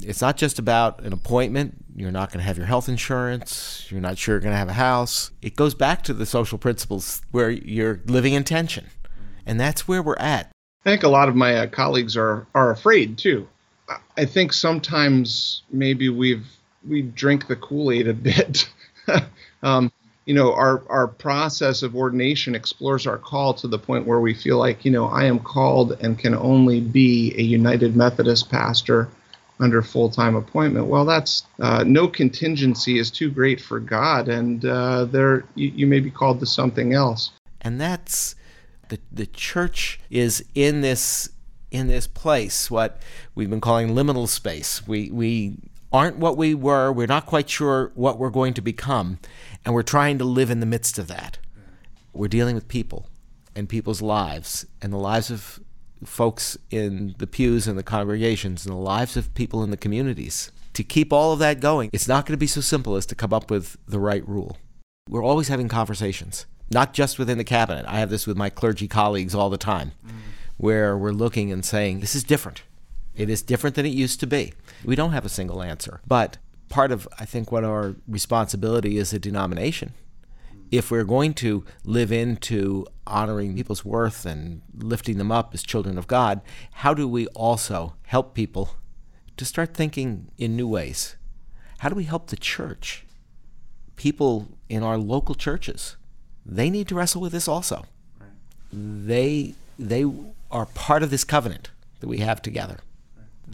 it's 0.01 0.21
not 0.21 0.37
just 0.37 0.59
about 0.59 1.03
an 1.03 1.13
appointment. 1.13 1.85
You're 1.95 2.11
not 2.11 2.31
going 2.31 2.39
to 2.39 2.45
have 2.45 2.57
your 2.57 2.67
health 2.67 2.89
insurance. 2.89 3.87
You're 3.91 4.01
not 4.01 4.19
sure 4.19 4.35
you're 4.35 4.41
going 4.41 4.53
to 4.53 4.59
have 4.59 4.69
a 4.69 4.75
house. 4.75 5.31
It 5.43 5.57
goes 5.57 5.75
back 5.75 6.03
to 6.05 6.15
the 6.15 6.27
social 6.27 6.59
principles 6.59 7.23
where 7.31 7.51
you're 7.51 8.01
living 8.07 8.35
in 8.35 8.45
tension. 8.45 8.87
And 9.45 9.59
that's 9.59 9.89
where 9.89 10.03
we're 10.03 10.17
at. 10.17 10.51
I 10.85 10.91
think 10.91 11.03
a 11.03 11.09
lot 11.09 11.29
of 11.29 11.37
my 11.37 11.55
uh, 11.55 11.67
colleagues 11.67 12.17
are, 12.17 12.47
are 12.55 12.71
afraid 12.71 13.19
too. 13.19 13.49
I 14.17 14.27
think 14.27 14.53
sometimes 14.53 15.63
maybe 15.71 16.09
we've 16.09 16.47
we 16.89 17.03
drink 17.03 17.47
the 17.47 17.57
Kool 17.57 17.93
Aid 17.93 18.09
a 18.09 18.15
bit. 18.15 18.69
um, 19.63 19.93
you 20.25 20.35
know, 20.35 20.53
our 20.53 20.83
our 20.91 21.09
process 21.09 21.83
of 21.83 21.97
ordination 21.97 22.55
explores 22.55 23.07
our 23.07 23.17
call 23.17 23.55
to 23.55 23.69
the 23.69 23.79
point 23.79 24.07
where 24.07 24.21
we 24.21 24.35
feel 24.35 24.59
like, 24.59 24.85
you 24.85 24.91
know, 24.91 25.07
I 25.07 25.25
am 25.25 25.39
called 25.39 25.93
and 26.01 26.19
can 26.19 26.35
only 26.35 26.81
be 26.81 27.35
a 27.39 27.43
United 27.43 27.97
Methodist 27.97 28.51
pastor 28.51 29.09
under 29.61 29.83
full 29.83 30.11
time 30.11 30.37
appointment. 30.37 30.87
Well, 30.87 31.05
that's 31.05 31.45
uh, 31.61 31.85
no 31.87 32.09
contingency 32.09 32.99
is 32.99 33.11
too 33.11 33.31
great 33.31 33.61
for 33.61 33.81
God, 33.81 34.29
and 34.29 34.65
uh, 34.65 35.07
there 35.07 35.45
you, 35.55 35.69
you 35.69 35.87
may 35.87 36.01
be 36.01 36.11
called 36.11 36.41
to 36.41 36.47
something 36.47 36.93
else. 36.93 37.31
And 37.61 37.81
that's 37.81 38.35
the 38.89 38.99
the 39.11 39.27
church 39.27 40.01
is 40.11 40.45
in 40.55 40.81
this 40.81 41.31
in 41.71 41.87
this 41.87 42.07
place 42.07 42.71
what 42.71 43.01
we've 43.35 43.51
been 43.51 43.61
calling 43.61 43.95
liminal 43.95 44.29
space. 44.29 44.87
We 44.87 45.11
we 45.11 45.57
aren't 45.93 46.19
what 46.19 46.37
we 46.37 46.55
were. 46.55 46.93
We're 46.93 47.07
not 47.07 47.27
quite 47.27 47.49
sure 47.49 47.93
what 47.95 48.19
we're 48.19 48.31
going 48.31 48.55
to 48.55 48.61
become, 48.61 49.19
and 49.65 49.75
we're 49.75 49.83
trying 49.83 50.19
to 50.19 50.25
live 50.25 50.51
in 50.51 50.61
the 50.61 50.67
midst 50.67 50.99
of 50.99 51.09
that. 51.09 51.39
We're 52.13 52.29
dealing 52.29 52.55
with 52.55 52.69
people 52.69 53.09
and 53.55 53.69
people's 53.69 54.03
lives 54.03 54.67
and 54.83 54.93
the 54.93 54.99
lives 54.99 55.31
of 55.31 55.61
folks 56.05 56.57
in 56.71 57.15
the 57.19 57.27
pews 57.27 57.67
and 57.67 57.79
the 57.79 57.83
congregations 57.83 58.65
and 58.65 58.75
the 58.75 58.79
lives 58.79 59.17
of 59.17 59.35
people 59.35 59.63
in 59.63 59.71
the 59.71 59.77
communities. 59.77 60.53
To 60.75 60.85
keep 60.85 61.13
all 61.13 61.33
of 61.33 61.41
that 61.41 61.61
going, 61.61 61.91
it's 61.93 62.07
not 62.07 62.25
going 62.25 62.35
to 62.35 62.39
be 62.39 62.47
so 62.47 62.61
simple 62.61 62.95
as 62.95 63.07
to 63.07 63.15
come 63.15 63.33
up 63.33 63.51
with 63.51 63.77
the 63.87 63.99
right 63.99 64.27
rule. 64.29 64.59
We're 65.09 65.25
always 65.25 65.49
having 65.49 65.69
conversations, 65.69 66.47
not 66.71 66.93
just 66.93 67.19
within 67.19 67.39
the 67.39 67.45
cabinet. 67.45 67.85
I 67.89 67.99
have 67.99 68.11
this 68.11 68.27
with 68.27 68.37
my 68.37 68.51
clergy 68.51 68.87
colleagues 68.87 69.35
all 69.35 69.51
the 69.51 69.59
time, 69.59 69.93
mm. 70.07 70.13
where 70.57 70.97
we're 70.97 71.11
looking 71.11 71.51
and 71.51 71.65
saying, 71.65 72.01
this 72.01 72.15
is 72.15 72.23
different. 72.23 72.63
It 73.19 73.29
is 73.29 73.43
different 73.43 73.77
than 73.77 73.85
it 73.85 73.91
used 73.91 74.21
to 74.21 74.27
be. 74.27 74.53
We 74.85 74.97
don't 74.97 75.13
have 75.13 75.27
a 75.27 75.29
single 75.29 75.63
answer. 75.63 76.01
But 76.07 76.39
part 76.69 76.93
of, 76.93 77.09
I 77.19 77.25
think, 77.25 77.51
what 77.51 77.65
our 77.65 77.97
responsibility 78.07 78.97
is 78.97 79.13
a 79.13 79.19
denomination 79.19 79.93
if 80.71 80.91
we're 80.91 81.05
going 81.05 81.35
to 81.35 81.65
live 81.85 82.13
into 82.13 82.87
honoring 83.07 83.55
people's 83.57 83.85
worth 83.85 84.27
and 84.27 84.61
lifting 84.77 85.19
them 85.19 85.33
up 85.33 85.55
as 85.55 85.63
children 85.63 85.97
of 85.97 86.07
God, 86.07 86.41
how 86.73 86.95
do 86.95 87.09
we 87.09 87.27
also 87.29 87.95
help 88.07 88.35
people 88.35 88.77
to 89.37 89.45
start 89.45 89.75
thinking 89.75 90.31
in 90.37 90.57
new 90.57 90.69
ways? 90.69 91.17
How 91.79 91.89
do 91.89 91.95
we 91.95 92.05
help 92.05 92.29
the 92.29 92.37
church? 92.37 93.07
People 93.97 94.49
in 94.69 94.83
our 94.83 94.99
local 94.99 95.35
churches, 95.35 95.97
they 96.45 96.71
need 96.71 96.89
to 96.89 96.95
wrestle 96.95 97.21
with 97.21 97.33
this 97.33 97.49
also. 97.49 97.87
Right. 98.21 98.31
They 98.73 99.55
they 99.79 100.05
are 100.51 100.67
part 100.67 101.03
of 101.03 101.11
this 101.11 101.25
covenant 101.25 101.71
that 102.01 102.09
we 102.09 102.19
have 102.19 102.43
together. 102.43 102.79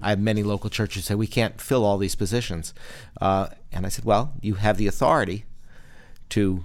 I 0.03 0.11
have 0.11 0.19
many 0.19 0.43
local 0.43 0.71
churches 0.71 1.07
say 1.07 1.15
we 1.15 1.27
can't 1.27 1.61
fill 1.61 1.85
all 1.85 1.99
these 1.99 2.15
positions. 2.15 2.75
Uh, 3.21 3.49
and 3.73 3.87
I 3.87 3.89
said, 3.89 4.05
well, 4.05 4.35
you 4.41 4.55
have 4.55 4.77
the 4.77 4.87
authority 4.87 5.45
to 6.31 6.65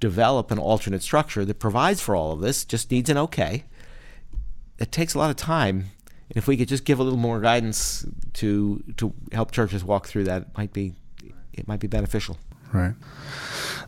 develop 0.00 0.50
an 0.50 0.58
alternate 0.58 1.02
structure 1.02 1.44
that 1.44 1.58
provides 1.58 2.00
for 2.00 2.16
all 2.16 2.32
of 2.32 2.40
this, 2.40 2.64
just 2.64 2.90
needs 2.90 3.08
an 3.08 3.16
okay. 3.16 3.64
It 4.78 4.90
takes 4.90 5.14
a 5.14 5.18
lot 5.18 5.30
of 5.30 5.36
time. 5.36 5.90
And 6.28 6.36
if 6.36 6.46
we 6.46 6.56
could 6.56 6.68
just 6.68 6.84
give 6.84 6.98
a 6.98 7.02
little 7.02 7.18
more 7.18 7.40
guidance 7.40 8.06
to 8.34 8.82
to 8.96 9.12
help 9.32 9.52
churches 9.52 9.84
walk 9.84 10.06
through 10.06 10.24
that, 10.24 10.42
it 10.42 10.48
might 10.56 10.72
be 10.72 10.94
it 11.52 11.68
might 11.68 11.80
be 11.80 11.86
beneficial. 11.86 12.38
Right. 12.72 12.94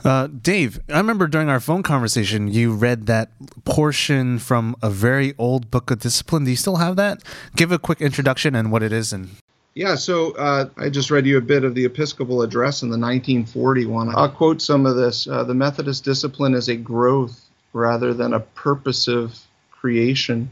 Uh, 0.02 0.28
Dave, 0.28 0.80
I 0.88 0.98
remember 0.98 1.26
during 1.26 1.48
our 1.48 1.60
phone 1.60 1.82
conversation, 1.82 2.48
you 2.48 2.74
read 2.74 3.06
that 3.06 3.30
portion 3.64 4.38
from 4.38 4.76
a 4.82 4.90
very 4.90 5.34
old 5.38 5.70
book 5.70 5.90
of 5.90 6.00
discipline. 6.00 6.44
Do 6.44 6.50
you 6.50 6.56
still 6.56 6.76
have 6.76 6.96
that? 6.96 7.22
Give 7.56 7.72
a 7.72 7.78
quick 7.78 8.00
introduction 8.00 8.54
and 8.54 8.72
what 8.72 8.82
it 8.82 8.92
is. 8.92 9.12
And 9.12 9.30
yeah, 9.74 9.96
so 9.96 10.32
uh, 10.32 10.68
I 10.76 10.88
just 10.88 11.10
read 11.10 11.26
you 11.26 11.36
a 11.36 11.42
bit 11.42 11.64
of 11.64 11.74
the 11.74 11.84
Episcopal 11.84 12.42
Address 12.42 12.82
in 12.82 12.88
the 12.88 12.98
1941. 12.98 14.14
I'll 14.14 14.28
quote 14.28 14.62
some 14.62 14.86
of 14.86 14.96
this. 14.96 15.26
Uh, 15.26 15.44
the 15.44 15.54
Methodist 15.54 16.04
discipline 16.04 16.54
is 16.54 16.68
a 16.68 16.76
growth 16.76 17.40
rather 17.72 18.14
than 18.14 18.32
a 18.32 18.40
purposive 18.40 19.38
creation. 19.70 20.50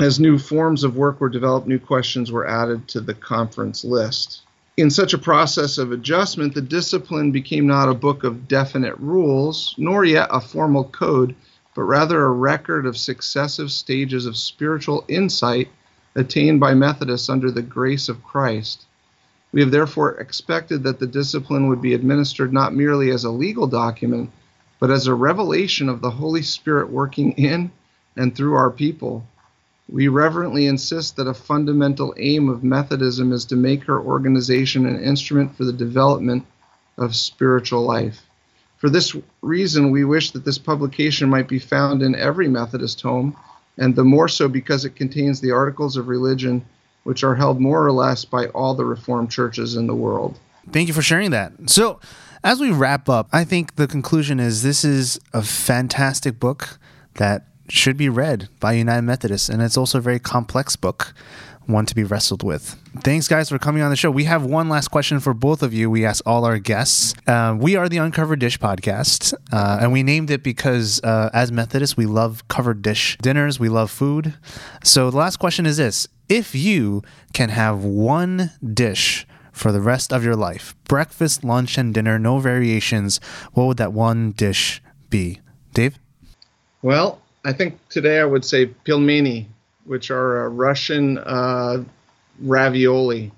As 0.00 0.20
new 0.20 0.38
forms 0.38 0.84
of 0.84 0.96
work 0.96 1.20
were 1.20 1.28
developed, 1.28 1.66
new 1.66 1.78
questions 1.78 2.30
were 2.30 2.46
added 2.46 2.88
to 2.88 3.00
the 3.00 3.14
conference 3.14 3.84
list 3.84 4.42
in 4.78 4.90
such 4.90 5.12
a 5.12 5.18
process 5.18 5.76
of 5.76 5.90
adjustment, 5.90 6.54
the 6.54 6.60
discipline 6.60 7.32
became 7.32 7.66
not 7.66 7.88
a 7.88 7.94
book 7.94 8.22
of 8.22 8.46
definite 8.46 8.96
rules, 8.98 9.74
nor 9.76 10.04
yet 10.04 10.28
a 10.30 10.40
formal 10.40 10.84
code, 10.84 11.34
but 11.74 11.82
rather 11.82 12.24
a 12.24 12.30
record 12.30 12.86
of 12.86 12.96
successive 12.96 13.72
stages 13.72 14.24
of 14.24 14.36
spiritual 14.36 15.04
insight 15.08 15.68
attained 16.14 16.60
by 16.60 16.74
Methodists 16.74 17.28
under 17.28 17.50
the 17.50 17.60
grace 17.60 18.08
of 18.08 18.22
Christ. 18.22 18.86
We 19.50 19.62
have 19.62 19.72
therefore 19.72 20.12
expected 20.20 20.84
that 20.84 21.00
the 21.00 21.08
discipline 21.08 21.66
would 21.66 21.82
be 21.82 21.94
administered 21.94 22.52
not 22.52 22.72
merely 22.72 23.10
as 23.10 23.24
a 23.24 23.30
legal 23.32 23.66
document, 23.66 24.30
but 24.78 24.92
as 24.92 25.08
a 25.08 25.14
revelation 25.14 25.88
of 25.88 26.02
the 26.02 26.10
Holy 26.10 26.42
Spirit 26.42 26.88
working 26.88 27.32
in 27.32 27.72
and 28.16 28.32
through 28.32 28.54
our 28.54 28.70
people 28.70 29.26
we 29.88 30.08
reverently 30.08 30.66
insist 30.66 31.16
that 31.16 31.26
a 31.26 31.34
fundamental 31.34 32.14
aim 32.18 32.48
of 32.48 32.62
Methodism 32.62 33.32
is 33.32 33.46
to 33.46 33.56
make 33.56 33.88
our 33.88 34.00
organization 34.00 34.86
an 34.86 35.02
instrument 35.02 35.56
for 35.56 35.64
the 35.64 35.72
development 35.72 36.44
of 36.98 37.16
spiritual 37.16 37.82
life. 37.82 38.22
For 38.76 38.90
this 38.90 39.16
reason, 39.40 39.90
we 39.90 40.04
wish 40.04 40.32
that 40.32 40.44
this 40.44 40.58
publication 40.58 41.28
might 41.28 41.48
be 41.48 41.58
found 41.58 42.02
in 42.02 42.14
every 42.14 42.48
Methodist 42.48 43.00
home, 43.00 43.36
and 43.78 43.96
the 43.96 44.04
more 44.04 44.28
so 44.28 44.48
because 44.48 44.84
it 44.84 44.94
contains 44.94 45.40
the 45.40 45.52
articles 45.52 45.96
of 45.96 46.08
religion 46.08 46.64
which 47.04 47.24
are 47.24 47.34
held 47.34 47.60
more 47.60 47.84
or 47.84 47.92
less 47.92 48.24
by 48.24 48.46
all 48.48 48.74
the 48.74 48.84
Reformed 48.84 49.30
churches 49.30 49.76
in 49.76 49.86
the 49.86 49.94
world. 49.94 50.38
Thank 50.70 50.88
you 50.88 50.94
for 50.94 51.02
sharing 51.02 51.30
that. 51.30 51.52
So, 51.66 51.98
as 52.44 52.60
we 52.60 52.70
wrap 52.70 53.08
up, 53.08 53.28
I 53.32 53.44
think 53.44 53.76
the 53.76 53.88
conclusion 53.88 54.38
is 54.38 54.62
this 54.62 54.84
is 54.84 55.18
a 55.32 55.42
fantastic 55.42 56.38
book 56.38 56.78
that 57.14 57.47
should 57.68 57.96
be 57.96 58.08
read 58.08 58.48
by 58.60 58.72
United 58.72 59.02
Methodists, 59.02 59.48
and 59.48 59.62
it's 59.62 59.76
also 59.76 59.98
a 59.98 60.00
very 60.00 60.18
complex 60.18 60.76
book, 60.76 61.14
one 61.66 61.86
to 61.86 61.94
be 61.94 62.04
wrestled 62.04 62.42
with. 62.42 62.76
Thanks, 63.00 63.28
guys, 63.28 63.48
for 63.50 63.58
coming 63.58 63.82
on 63.82 63.90
the 63.90 63.96
show. 63.96 64.10
We 64.10 64.24
have 64.24 64.44
one 64.44 64.68
last 64.68 64.88
question 64.88 65.20
for 65.20 65.34
both 65.34 65.62
of 65.62 65.74
you. 65.74 65.90
We 65.90 66.04
ask 66.04 66.22
all 66.26 66.44
our 66.44 66.58
guests. 66.58 67.14
Uh, 67.26 67.56
we 67.58 67.76
are 67.76 67.88
the 67.88 67.98
Uncovered 67.98 68.40
Dish 68.40 68.58
podcast, 68.58 69.34
uh, 69.52 69.78
and 69.80 69.92
we 69.92 70.02
named 70.02 70.30
it 70.30 70.42
because 70.42 71.00
uh, 71.02 71.30
as 71.32 71.52
Methodists, 71.52 71.96
we 71.96 72.06
love 72.06 72.46
covered 72.48 72.82
dish 72.82 73.18
dinners, 73.20 73.60
we 73.60 73.68
love 73.68 73.90
food. 73.90 74.34
So 74.82 75.10
the 75.10 75.16
last 75.16 75.36
question 75.36 75.66
is 75.66 75.76
this 75.76 76.08
If 76.28 76.54
you 76.54 77.02
can 77.32 77.50
have 77.50 77.84
one 77.84 78.52
dish, 78.74 79.26
for 79.58 79.72
the 79.72 79.80
rest 79.80 80.12
of 80.12 80.24
your 80.24 80.36
life. 80.36 80.74
Breakfast, 80.84 81.44
lunch, 81.44 81.76
and 81.76 81.92
dinner, 81.92 82.18
no 82.18 82.38
variations. 82.38 83.20
What 83.52 83.66
would 83.66 83.76
that 83.78 83.92
one 83.92 84.30
dish 84.30 84.80
be? 85.10 85.40
Dave? 85.74 85.98
Well, 86.80 87.20
I 87.44 87.52
think 87.52 87.78
today 87.88 88.20
I 88.20 88.24
would 88.24 88.44
say 88.44 88.66
pelmeni, 88.66 89.46
which 89.84 90.10
are 90.10 90.44
a 90.44 90.48
Russian 90.48 91.18
uh, 91.18 91.84
ravioli. 92.40 93.32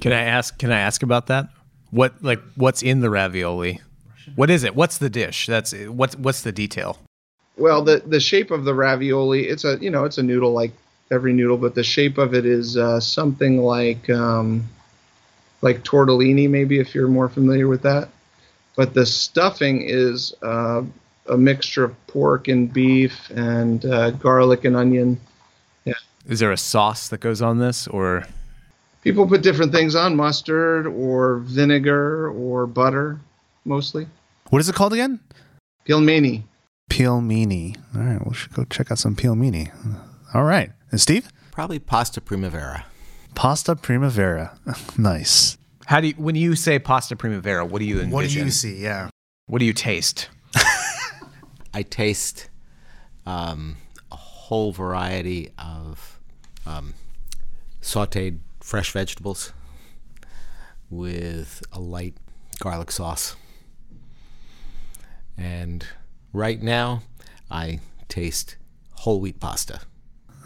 Can 0.00 0.12
I 0.12 0.22
ask? 0.22 0.58
Can 0.58 0.72
I 0.72 0.80
ask 0.80 1.02
about 1.02 1.26
that? 1.26 1.48
What 1.90 2.22
like 2.22 2.40
what's 2.56 2.82
in 2.82 3.00
the 3.00 3.10
ravioli? 3.10 3.80
What 4.36 4.50
is 4.50 4.64
it? 4.64 4.74
What's 4.74 4.98
the 4.98 5.10
dish? 5.10 5.46
That's 5.46 5.72
what's 5.72 6.16
what's 6.16 6.42
the 6.42 6.52
detail? 6.52 6.98
Well, 7.56 7.82
the 7.82 8.02
the 8.06 8.20
shape 8.20 8.50
of 8.50 8.64
the 8.64 8.74
ravioli, 8.74 9.48
it's 9.48 9.64
a 9.64 9.78
you 9.80 9.90
know 9.90 10.04
it's 10.04 10.18
a 10.18 10.22
noodle 10.22 10.52
like 10.52 10.72
every 11.10 11.32
noodle, 11.32 11.58
but 11.58 11.74
the 11.74 11.84
shape 11.84 12.18
of 12.18 12.34
it 12.34 12.46
is 12.46 12.76
uh, 12.76 12.98
something 12.98 13.58
like 13.58 14.08
um, 14.08 14.68
like 15.60 15.84
tortellini, 15.84 16.48
maybe 16.48 16.80
if 16.80 16.94
you're 16.94 17.08
more 17.08 17.28
familiar 17.28 17.68
with 17.68 17.82
that. 17.82 18.08
But 18.74 18.94
the 18.94 19.04
stuffing 19.04 19.82
is 19.82 20.34
uh, 20.42 20.82
a 21.26 21.36
mixture 21.36 21.84
of 21.84 22.06
pork 22.06 22.48
and 22.48 22.72
beef 22.72 23.30
and 23.30 23.84
uh, 23.84 24.10
garlic 24.12 24.64
and 24.64 24.76
onion. 24.76 25.20
Yeah. 25.84 25.94
Is 26.26 26.40
there 26.40 26.52
a 26.52 26.56
sauce 26.56 27.08
that 27.08 27.20
goes 27.20 27.40
on 27.42 27.58
this, 27.58 27.86
or 27.86 28.24
people 29.02 29.26
put 29.26 29.42
different 29.42 29.72
things 29.72 29.94
on 29.94 30.16
mustard 30.16 30.86
or 30.86 31.38
vinegar 31.38 32.30
or 32.30 32.66
butter, 32.66 33.20
mostly. 33.64 34.06
What 34.50 34.60
is 34.60 34.68
it 34.68 34.74
called 34.74 34.92
again? 34.92 35.20
Pelmeni. 35.86 36.44
Pelmeni. 36.90 37.76
All 37.94 38.02
right, 38.02 38.26
we 38.26 38.34
should 38.34 38.52
go 38.52 38.64
check 38.64 38.90
out 38.90 38.98
some 38.98 39.16
pelmeni. 39.16 39.70
All 40.34 40.44
right, 40.44 40.70
and 40.90 41.00
Steve? 41.00 41.30
Probably 41.50 41.78
pasta 41.78 42.20
primavera. 42.20 42.86
Pasta 43.34 43.76
primavera. 43.76 44.58
nice. 44.98 45.58
How 45.86 46.00
do 46.00 46.08
you, 46.08 46.14
when 46.14 46.34
you 46.34 46.54
say 46.54 46.78
pasta 46.78 47.16
primavera? 47.16 47.64
What 47.64 47.80
do 47.80 47.84
you 47.84 47.96
envision? 47.96 48.12
What 48.12 48.28
do 48.28 48.38
you 48.38 48.50
see? 48.50 48.76
Yeah. 48.76 49.10
What 49.46 49.58
do 49.58 49.64
you 49.64 49.72
taste? 49.72 50.28
I 51.74 51.82
taste 51.82 52.48
um, 53.26 53.76
a 54.10 54.16
whole 54.16 54.72
variety 54.72 55.50
of 55.58 56.20
um, 56.66 56.94
sauteed 57.80 58.38
fresh 58.60 58.92
vegetables 58.92 59.52
with 60.90 61.62
a 61.72 61.80
light 61.80 62.14
garlic 62.60 62.90
sauce. 62.92 63.36
And 65.36 65.86
right 66.32 66.62
now, 66.62 67.02
I 67.50 67.80
taste 68.08 68.56
whole 68.92 69.20
wheat 69.20 69.40
pasta. 69.40 69.80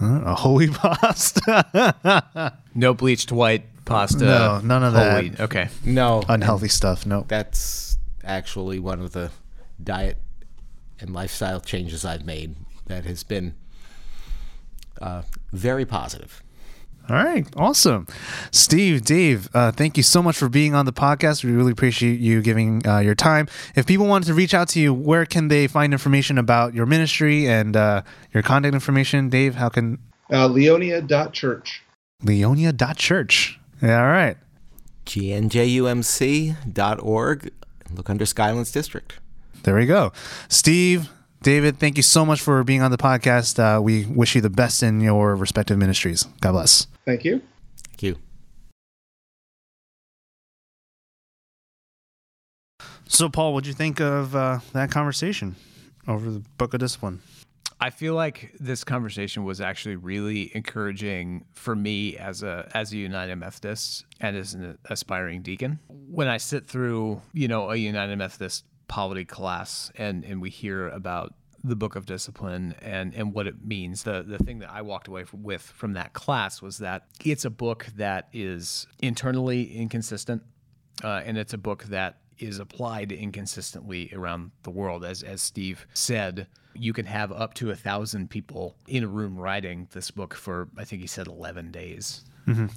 Uh, 0.00 0.22
a 0.24 0.34
whole 0.34 0.54
wheat 0.54 0.72
pasta. 0.72 2.54
no 2.74 2.94
bleached 2.94 3.32
white 3.32 3.64
pasta. 3.84 4.24
No, 4.24 4.60
none 4.62 4.84
of 4.84 4.92
that. 4.92 5.22
Wheat. 5.22 5.40
Okay. 5.40 5.68
No. 5.84 6.22
Unhealthy 6.28 6.68
stuff. 6.68 7.04
No. 7.04 7.24
That's 7.26 7.98
actually 8.22 8.78
one 8.78 9.00
of 9.00 9.12
the 9.12 9.30
diet 9.82 10.18
and 11.00 11.12
lifestyle 11.12 11.60
changes 11.60 12.04
I've 12.04 12.24
made 12.24 12.56
that 12.86 13.04
has 13.04 13.22
been 13.22 13.54
uh, 15.00 15.22
very 15.52 15.84
positive. 15.84 16.42
All 17.08 17.14
right, 17.14 17.46
awesome. 17.56 18.08
Steve, 18.50 19.04
Dave, 19.04 19.48
uh, 19.54 19.70
thank 19.70 19.96
you 19.96 20.02
so 20.02 20.20
much 20.20 20.36
for 20.36 20.48
being 20.48 20.74
on 20.74 20.86
the 20.86 20.92
podcast. 20.92 21.44
We 21.44 21.52
really 21.52 21.70
appreciate 21.70 22.18
you 22.18 22.42
giving 22.42 22.84
uh, 22.84 22.98
your 22.98 23.14
time. 23.14 23.46
If 23.76 23.86
people 23.86 24.06
wanted 24.06 24.26
to 24.26 24.34
reach 24.34 24.54
out 24.54 24.68
to 24.70 24.80
you, 24.80 24.92
where 24.92 25.24
can 25.24 25.46
they 25.46 25.68
find 25.68 25.92
information 25.92 26.36
about 26.36 26.74
your 26.74 26.84
ministry 26.84 27.46
and 27.46 27.76
uh, 27.76 28.02
your 28.34 28.42
contact 28.42 28.74
information? 28.74 29.28
Dave, 29.28 29.54
how 29.54 29.68
can. 29.68 29.98
Uh, 30.32 30.48
Leonia.church. 30.48 31.82
Leonia.church. 32.24 33.60
Yeah, 33.80 34.00
all 34.00 34.08
right. 34.08 34.36
gnjumc.org. 35.04 36.00
Look 37.94 38.10
under 38.10 38.24
Skylands 38.24 38.72
District. 38.72 39.20
There 39.62 39.74
we 39.74 39.86
go. 39.86 40.12
Steve, 40.48 41.10
David, 41.42 41.78
thank 41.78 41.96
you 41.96 42.02
so 42.02 42.24
much 42.24 42.40
for 42.40 42.62
being 42.64 42.82
on 42.82 42.90
the 42.90 42.98
podcast. 42.98 43.58
Uh, 43.58 43.80
we 43.80 44.04
wish 44.06 44.34
you 44.34 44.40
the 44.40 44.50
best 44.50 44.82
in 44.82 45.00
your 45.00 45.36
respective 45.36 45.78
ministries. 45.78 46.24
God 46.40 46.52
bless. 46.52 46.86
Thank 47.04 47.24
you. 47.24 47.42
Thank 47.88 48.02
you. 48.02 48.16
So, 53.08 53.28
Paul, 53.28 53.54
what'd 53.54 53.66
you 53.66 53.72
think 53.72 54.00
of 54.00 54.34
uh, 54.34 54.58
that 54.72 54.90
conversation 54.90 55.54
over 56.08 56.30
the 56.30 56.42
Book 56.58 56.74
of 56.74 56.80
Discipline? 56.80 57.22
I 57.80 57.90
feel 57.90 58.14
like 58.14 58.52
this 58.58 58.84
conversation 58.84 59.44
was 59.44 59.60
actually 59.60 59.96
really 59.96 60.50
encouraging 60.56 61.44
for 61.52 61.76
me 61.76 62.16
as 62.16 62.42
a 62.42 62.68
as 62.72 62.92
a 62.92 62.96
United 62.96 63.36
Methodist 63.36 64.06
and 64.18 64.36
as 64.36 64.54
an 64.54 64.78
aspiring 64.86 65.42
deacon. 65.42 65.78
When 65.88 66.26
I 66.26 66.38
sit 66.38 66.66
through, 66.66 67.20
you 67.34 67.48
know, 67.48 67.70
a 67.70 67.76
United 67.76 68.16
Methodist 68.16 68.64
polity 68.88 69.24
class 69.24 69.90
and 69.96 70.24
and 70.24 70.40
we 70.40 70.50
hear 70.50 70.88
about 70.88 71.34
the 71.64 71.76
book 71.76 71.96
of 71.96 72.06
discipline 72.06 72.74
and 72.80 73.14
and 73.14 73.32
what 73.32 73.46
it 73.46 73.64
means 73.64 74.04
the 74.04 74.22
the 74.22 74.38
thing 74.38 74.60
that 74.60 74.70
i 74.70 74.80
walked 74.80 75.08
away 75.08 75.24
with 75.32 75.62
from 75.62 75.94
that 75.94 76.12
class 76.12 76.62
was 76.62 76.78
that 76.78 77.06
it's 77.24 77.44
a 77.44 77.50
book 77.50 77.86
that 77.96 78.28
is 78.32 78.86
internally 79.00 79.74
inconsistent 79.76 80.42
uh, 81.02 81.22
and 81.24 81.36
it's 81.36 81.52
a 81.52 81.58
book 81.58 81.84
that 81.84 82.18
is 82.38 82.58
applied 82.58 83.12
inconsistently 83.12 84.10
around 84.14 84.50
the 84.62 84.70
world. 84.70 85.04
As 85.04 85.22
as 85.22 85.42
Steve 85.42 85.86
said, 85.94 86.46
you 86.78 86.92
can 86.92 87.06
have 87.06 87.32
up 87.32 87.54
to 87.54 87.70
a 87.70 87.76
thousand 87.76 88.30
people 88.30 88.76
in 88.86 89.04
a 89.04 89.06
room 89.08 89.36
writing 89.38 89.88
this 89.92 90.10
book 90.10 90.34
for 90.34 90.68
I 90.76 90.84
think 90.84 91.00
he 91.02 91.06
said 91.08 91.26
eleven 91.26 91.70
days. 91.70 92.22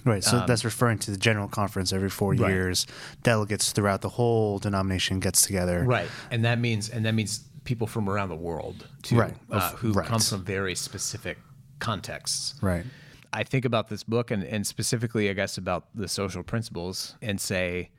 Right. 0.04 0.24
So 0.24 0.44
that's 0.48 0.66
referring 0.66 0.98
to 1.00 1.12
the 1.12 1.18
general 1.18 1.48
conference 1.48 1.94
every 1.94 2.10
four 2.10 2.34
Um, 2.34 2.40
Right. 2.40 2.50
years. 2.50 2.88
Delegates 3.22 3.72
throughout 3.72 4.02
the 4.02 4.10
whole 4.10 4.58
denomination 4.58 5.20
gets 5.20 5.44
together. 5.44 5.84
Right, 5.84 6.10
and 6.32 6.44
that 6.44 6.58
means 6.60 6.90
and 6.90 7.06
that 7.06 7.14
means 7.14 7.42
people 7.66 7.86
from 7.86 8.10
around 8.10 8.30
the 8.30 8.36
world 8.36 8.88
too, 9.04 9.18
Right. 9.20 9.36
uh, 9.52 9.74
who 9.74 9.92
right. 9.92 10.08
come 10.08 10.22
from 10.22 10.44
very 10.44 10.74
specific 10.74 11.38
contexts. 11.78 12.56
Right. 12.62 12.84
I 13.32 13.44
think 13.44 13.64
about 13.64 13.90
this 13.90 14.02
book 14.04 14.32
and, 14.32 14.44
and 14.44 14.66
specifically, 14.66 15.30
I 15.30 15.34
guess, 15.34 15.58
about 15.60 15.86
the 15.94 16.08
social 16.08 16.42
principles 16.42 17.16
and 17.22 17.40
say, 17.40 17.92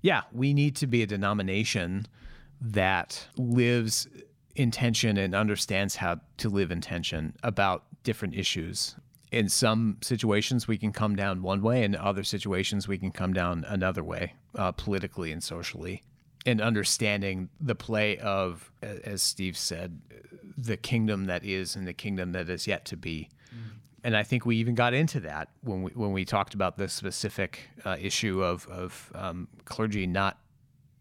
yeah, 0.00 0.22
we 0.32 0.54
need 0.54 0.76
to 0.76 0.86
be 0.86 1.02
a 1.02 1.06
denomination 1.06 2.06
that 2.60 3.26
lives 3.36 4.08
in 4.54 4.70
tension 4.70 5.16
and 5.16 5.34
understands 5.34 5.96
how 5.96 6.20
to 6.38 6.48
live 6.48 6.70
intention 6.70 7.34
about 7.42 7.84
different 8.02 8.34
issues. 8.34 8.96
In 9.30 9.48
some 9.48 9.96
situations, 10.02 10.68
we 10.68 10.76
can 10.76 10.92
come 10.92 11.16
down 11.16 11.42
one 11.42 11.62
way, 11.62 11.84
in 11.84 11.96
other 11.96 12.22
situations, 12.22 12.86
we 12.86 12.98
can 12.98 13.10
come 13.10 13.32
down 13.32 13.64
another 13.66 14.04
way, 14.04 14.34
uh, 14.56 14.72
politically 14.72 15.32
and 15.32 15.42
socially. 15.42 16.02
And 16.44 16.60
understanding 16.60 17.48
the 17.60 17.74
play 17.74 18.18
of, 18.18 18.70
as 18.82 19.22
Steve 19.22 19.56
said, 19.56 20.00
the 20.58 20.76
kingdom 20.76 21.26
that 21.26 21.44
is 21.44 21.76
and 21.76 21.86
the 21.86 21.94
kingdom 21.94 22.32
that 22.32 22.50
is 22.50 22.66
yet 22.66 22.84
to 22.86 22.96
be 22.96 23.30
and 24.04 24.16
I 24.16 24.22
think 24.22 24.44
we 24.44 24.56
even 24.56 24.74
got 24.74 24.94
into 24.94 25.20
that 25.20 25.48
when 25.62 25.82
we 25.82 25.92
when 25.92 26.12
we 26.12 26.24
talked 26.24 26.54
about 26.54 26.76
the 26.76 26.88
specific 26.88 27.60
uh, 27.84 27.96
issue 28.00 28.42
of 28.42 28.66
of 28.68 29.12
um, 29.14 29.48
clergy 29.64 30.06
not 30.06 30.38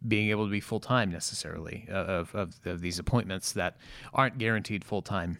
being 0.07 0.29
able 0.29 0.45
to 0.45 0.51
be 0.51 0.59
full 0.59 0.79
time 0.79 1.11
necessarily 1.11 1.87
uh, 1.89 1.93
of, 1.93 2.35
of 2.35 2.55
of 2.65 2.81
these 2.81 2.99
appointments 2.99 3.53
that 3.53 3.77
aren't 4.13 4.37
guaranteed 4.37 4.83
full 4.83 5.01
time. 5.01 5.37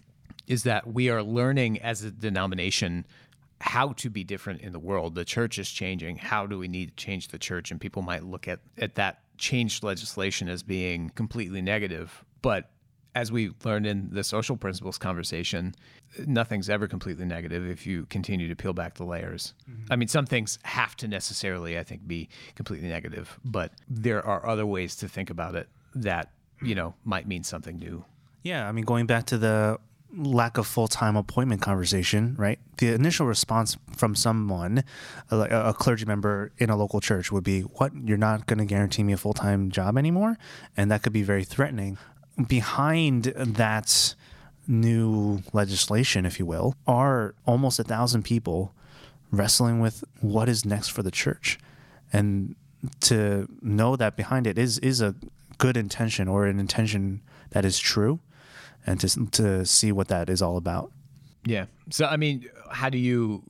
Is 0.47 0.63
that 0.63 0.91
we 0.91 1.10
are 1.10 1.24
learning 1.24 1.82
as 1.82 2.04
a 2.04 2.12
denomination 2.12 3.06
how 3.62 3.93
to 3.93 4.10
be 4.10 4.24
different 4.24 4.62
in 4.62 4.74
the 4.74 4.80
world. 4.80 5.15
The 5.15 5.24
church 5.24 5.60
is 5.60 5.69
changing. 5.69 6.17
How 6.17 6.47
do 6.47 6.58
we 6.58 6.67
need 6.67 6.97
to 6.97 7.04
change 7.04 7.28
the 7.28 7.38
church? 7.38 7.71
And 7.71 7.80
people 7.80 8.02
might 8.02 8.24
look 8.24 8.47
at 8.47 8.60
at 8.78 8.95
that 8.95 9.19
changed 9.38 9.84
legislation 9.84 10.50
as 10.50 10.63
being 10.63 11.10
completely 11.10 11.62
negative, 11.62 12.24
but 12.41 12.69
as 13.15 13.32
we 13.32 13.52
learned 13.63 13.86
in 13.86 14.10
the 14.12 14.24
social 14.24 14.56
principles 14.56 14.97
conversation, 14.97 15.76
nothing's 16.26 16.69
ever 16.69 16.88
completely 16.88 17.26
negative 17.26 17.67
if 17.69 17.86
you 17.86 18.06
continue 18.06 18.47
to 18.47 18.56
peel 18.56 18.74
back 18.74 18.95
the 18.95 19.04
layers. 19.04 19.54
Mm-hmm. 19.69 19.91
I 19.91 19.95
mean, 19.95 20.08
some 20.08 20.26
things 20.26 20.60
have 20.63 20.95
to 20.97 21.08
necessarily, 21.08 21.78
I 21.78 21.84
think, 21.84 22.08
be 22.08 22.30
completely 22.56 22.88
negative, 22.88 23.39
but 23.43 23.74
there 23.89 24.26
are 24.26 24.45
other 24.47 24.65
ways 24.65 24.95
to 24.97 25.08
think 25.08 25.30
about 25.30 25.56
it 25.56 25.67
that, 25.95 26.32
you 26.62 26.76
know, 26.76 26.93
might 27.04 27.28
mean 27.28 27.43
something 27.43 27.78
new. 27.78 28.06
Yeah, 28.43 28.67
I 28.67 28.71
mean, 28.71 28.86
going 28.86 29.06
back 29.06 29.26
to 29.28 29.38
the 29.38 29.78
lack 30.13 30.58
of 30.58 30.67
full 30.67 30.88
time 30.88 31.15
appointment 31.15 31.62
conversation, 31.62 32.36
right? 32.38 32.60
The 32.78 32.93
initial 32.93 33.26
response 33.28 33.78
from 33.95 34.15
someone, 34.15 34.84
a, 35.30 35.39
a 35.39 35.74
clergy 35.74 36.06
member 36.06 36.52
in 36.58 36.69
a 36.69 36.76
local 36.76 37.00
church, 37.02 37.32
would 37.32 37.43
be, 37.43 37.62
What? 37.62 37.91
You're 37.95 38.17
not 38.17 38.47
going 38.47 38.60
to 38.60 38.65
guarantee 38.65 39.04
me 39.04 39.13
a 39.13 39.17
full 39.17 39.34
time 39.34 39.71
job 39.71 39.97
anymore? 39.97 40.38
And 40.76 40.91
that 40.91 41.04
could 41.04 41.13
be 41.13 41.24
very 41.24 41.43
threatening. 41.43 41.97
Behind 42.48 43.26
that 43.36 44.15
new 44.67 45.44
legislation, 45.54 46.26
if 46.26 46.39
you 46.39 46.46
will, 46.46 46.76
are 46.88 47.36
almost 47.46 47.80
a 47.80 47.84
thousand 47.84 48.24
people 48.24 48.74
wrestling 49.32 49.80
with 49.80 50.04
what 50.20 50.50
is 50.50 50.65
next 50.65 50.89
for 50.89 51.04
the 51.04 51.12
church. 51.12 51.60
And 52.13 52.56
to 53.02 53.48
know 53.62 53.96
that 53.96 54.15
behind 54.15 54.48
it 54.48 54.58
is 54.58 54.80
is 54.80 55.02
a 55.02 55.15
good 55.58 55.78
intention 55.78 56.28
or 56.28 56.48
an 56.48 56.60
intention 56.60 57.22
that 57.52 57.63
is 57.63 57.80
true 57.80 58.20
and 58.86 59.00
to 59.00 59.26
to 59.28 59.65
see 59.65 59.91
what 59.91 60.08
that 60.08 60.30
is 60.30 60.41
all 60.41 60.58
about. 60.58 60.91
Yeah. 61.46 61.65
So, 61.89 62.06
I 62.06 62.17
mean, 62.17 62.50
how 62.70 62.89
do 62.89 62.98
you, 62.98 63.44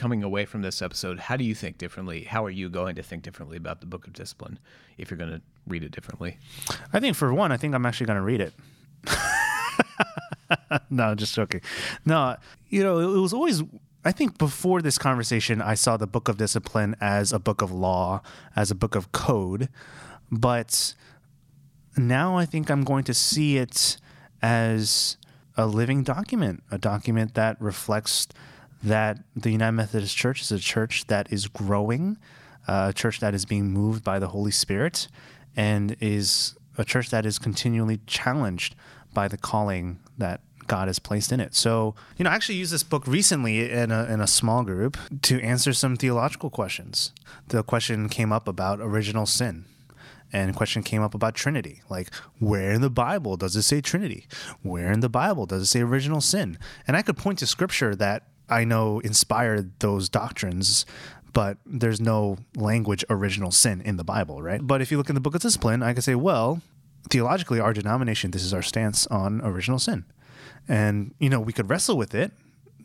coming 0.00 0.22
away 0.22 0.46
from 0.46 0.62
this 0.62 0.80
episode, 0.80 1.18
how 1.18 1.36
do 1.36 1.44
you 1.44 1.54
think 1.54 1.76
differently? 1.76 2.24
How 2.24 2.42
are 2.42 2.50
you 2.50 2.70
going 2.70 2.96
to 2.96 3.02
think 3.02 3.22
differently 3.22 3.58
about 3.58 3.80
the 3.80 3.86
Book 3.86 4.06
of 4.06 4.14
Discipline 4.14 4.58
if 4.96 5.10
you're 5.10 5.18
going 5.18 5.30
to 5.30 5.42
read 5.66 5.84
it 5.84 5.92
differently? 5.92 6.38
I 6.90 7.00
think 7.00 7.16
for 7.16 7.34
one, 7.34 7.52
I 7.52 7.58
think 7.58 7.74
I'm 7.74 7.84
actually 7.84 8.06
going 8.06 8.16
to 8.16 8.22
read 8.22 8.40
it. 8.40 8.54
no, 10.90 11.14
just 11.14 11.34
joking. 11.34 11.60
No, 12.06 12.36
you 12.70 12.82
know, 12.82 12.98
it 12.98 13.20
was 13.20 13.34
always. 13.34 13.62
I 14.02 14.12
think 14.12 14.38
before 14.38 14.80
this 14.80 14.96
conversation, 14.96 15.60
I 15.60 15.74
saw 15.74 15.98
the 15.98 16.06
Book 16.06 16.28
of 16.28 16.38
Discipline 16.38 16.96
as 16.98 17.30
a 17.30 17.38
book 17.38 17.60
of 17.60 17.70
law, 17.70 18.22
as 18.56 18.70
a 18.70 18.74
book 18.74 18.94
of 18.94 19.12
code, 19.12 19.68
but 20.32 20.94
now 21.98 22.38
I 22.38 22.46
think 22.46 22.70
I'm 22.70 22.84
going 22.84 23.04
to 23.04 23.12
see 23.12 23.58
it 23.58 23.98
as 24.40 25.18
a 25.58 25.66
living 25.66 26.04
document, 26.04 26.62
a 26.70 26.78
document 26.78 27.34
that 27.34 27.60
reflects 27.60 28.28
that 28.82 29.18
the 29.36 29.50
United 29.50 29.72
Methodist 29.72 30.16
Church 30.16 30.40
is 30.42 30.52
a 30.52 30.58
church 30.58 31.06
that 31.08 31.32
is 31.32 31.46
growing, 31.46 32.18
uh, 32.66 32.88
a 32.90 32.92
church 32.92 33.20
that 33.20 33.34
is 33.34 33.44
being 33.44 33.70
moved 33.70 34.02
by 34.04 34.18
the 34.18 34.28
Holy 34.28 34.50
Spirit, 34.50 35.08
and 35.56 35.96
is 36.00 36.56
a 36.78 36.84
church 36.84 37.10
that 37.10 37.26
is 37.26 37.38
continually 37.38 38.00
challenged 38.06 38.74
by 39.12 39.28
the 39.28 39.36
calling 39.36 39.98
that 40.18 40.40
God 40.66 40.86
has 40.86 41.00
placed 41.00 41.32
in 41.32 41.40
it. 41.40 41.54
So, 41.54 41.96
you 42.16 42.24
know, 42.24 42.30
I 42.30 42.34
actually 42.34 42.54
used 42.54 42.72
this 42.72 42.84
book 42.84 43.06
recently 43.06 43.70
in 43.70 43.90
a, 43.90 44.04
in 44.04 44.20
a 44.20 44.26
small 44.26 44.62
group 44.62 44.96
to 45.22 45.40
answer 45.42 45.72
some 45.72 45.96
theological 45.96 46.48
questions. 46.48 47.12
The 47.48 47.64
question 47.64 48.08
came 48.08 48.30
up 48.32 48.46
about 48.46 48.80
original 48.80 49.26
sin 49.26 49.64
and 50.32 50.54
question 50.54 50.84
came 50.84 51.02
up 51.02 51.12
about 51.12 51.34
Trinity. 51.34 51.82
Like, 51.88 52.14
where 52.38 52.70
in 52.70 52.82
the 52.82 52.90
Bible 52.90 53.36
does 53.36 53.56
it 53.56 53.62
say 53.62 53.80
Trinity? 53.80 54.26
Where 54.62 54.92
in 54.92 55.00
the 55.00 55.08
Bible 55.08 55.46
does 55.46 55.62
it 55.62 55.66
say 55.66 55.80
original 55.80 56.20
sin? 56.20 56.56
And 56.86 56.96
I 56.96 57.02
could 57.02 57.16
point 57.16 57.40
to 57.40 57.46
scripture 57.46 57.96
that 57.96 58.28
I 58.50 58.64
know 58.64 58.98
inspired 59.00 59.78
those 59.80 60.08
doctrines, 60.08 60.84
but 61.32 61.58
there's 61.64 62.00
no 62.00 62.38
language 62.56 63.04
original 63.08 63.50
sin 63.50 63.80
in 63.80 63.96
the 63.96 64.04
Bible, 64.04 64.42
right? 64.42 64.60
But 64.66 64.80
if 64.80 64.90
you 64.90 64.98
look 64.98 65.08
in 65.08 65.14
the 65.14 65.20
book 65.20 65.34
of 65.34 65.42
discipline, 65.42 65.82
I 65.82 65.94
could 65.94 66.04
say, 66.04 66.14
well, 66.14 66.60
theologically, 67.08 67.60
our 67.60 67.72
denomination, 67.72 68.30
this 68.30 68.42
is 68.42 68.52
our 68.52 68.62
stance 68.62 69.06
on 69.06 69.40
original 69.42 69.78
sin. 69.78 70.04
And, 70.68 71.14
you 71.18 71.30
know, 71.30 71.40
we 71.40 71.52
could 71.52 71.70
wrestle 71.70 71.96
with 71.96 72.14
it. 72.14 72.32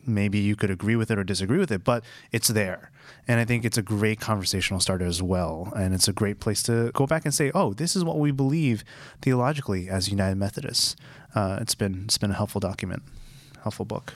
Maybe 0.06 0.38
you 0.38 0.54
could 0.54 0.70
agree 0.70 0.94
with 0.94 1.10
it 1.10 1.18
or 1.18 1.24
disagree 1.24 1.58
with 1.58 1.72
it, 1.72 1.82
but 1.82 2.04
it's 2.30 2.48
there. 2.48 2.92
And 3.26 3.40
I 3.40 3.44
think 3.44 3.64
it's 3.64 3.76
a 3.76 3.82
great 3.82 4.20
conversational 4.20 4.78
starter 4.78 5.04
as 5.04 5.20
well. 5.20 5.72
And 5.76 5.92
it's 5.92 6.06
a 6.06 6.12
great 6.12 6.38
place 6.38 6.62
to 6.64 6.92
go 6.92 7.06
back 7.06 7.24
and 7.24 7.34
say, 7.34 7.50
oh, 7.54 7.72
this 7.72 7.96
is 7.96 8.04
what 8.04 8.18
we 8.18 8.30
believe 8.30 8.84
theologically 9.20 9.88
as 9.88 10.08
United 10.08 10.36
Methodists. 10.36 10.94
Uh, 11.34 11.58
it's 11.60 11.74
been 11.74 12.04
it's 12.04 12.18
been 12.18 12.30
a 12.30 12.34
helpful 12.34 12.60
document, 12.60 13.02
helpful 13.62 13.84
book. 13.84 14.14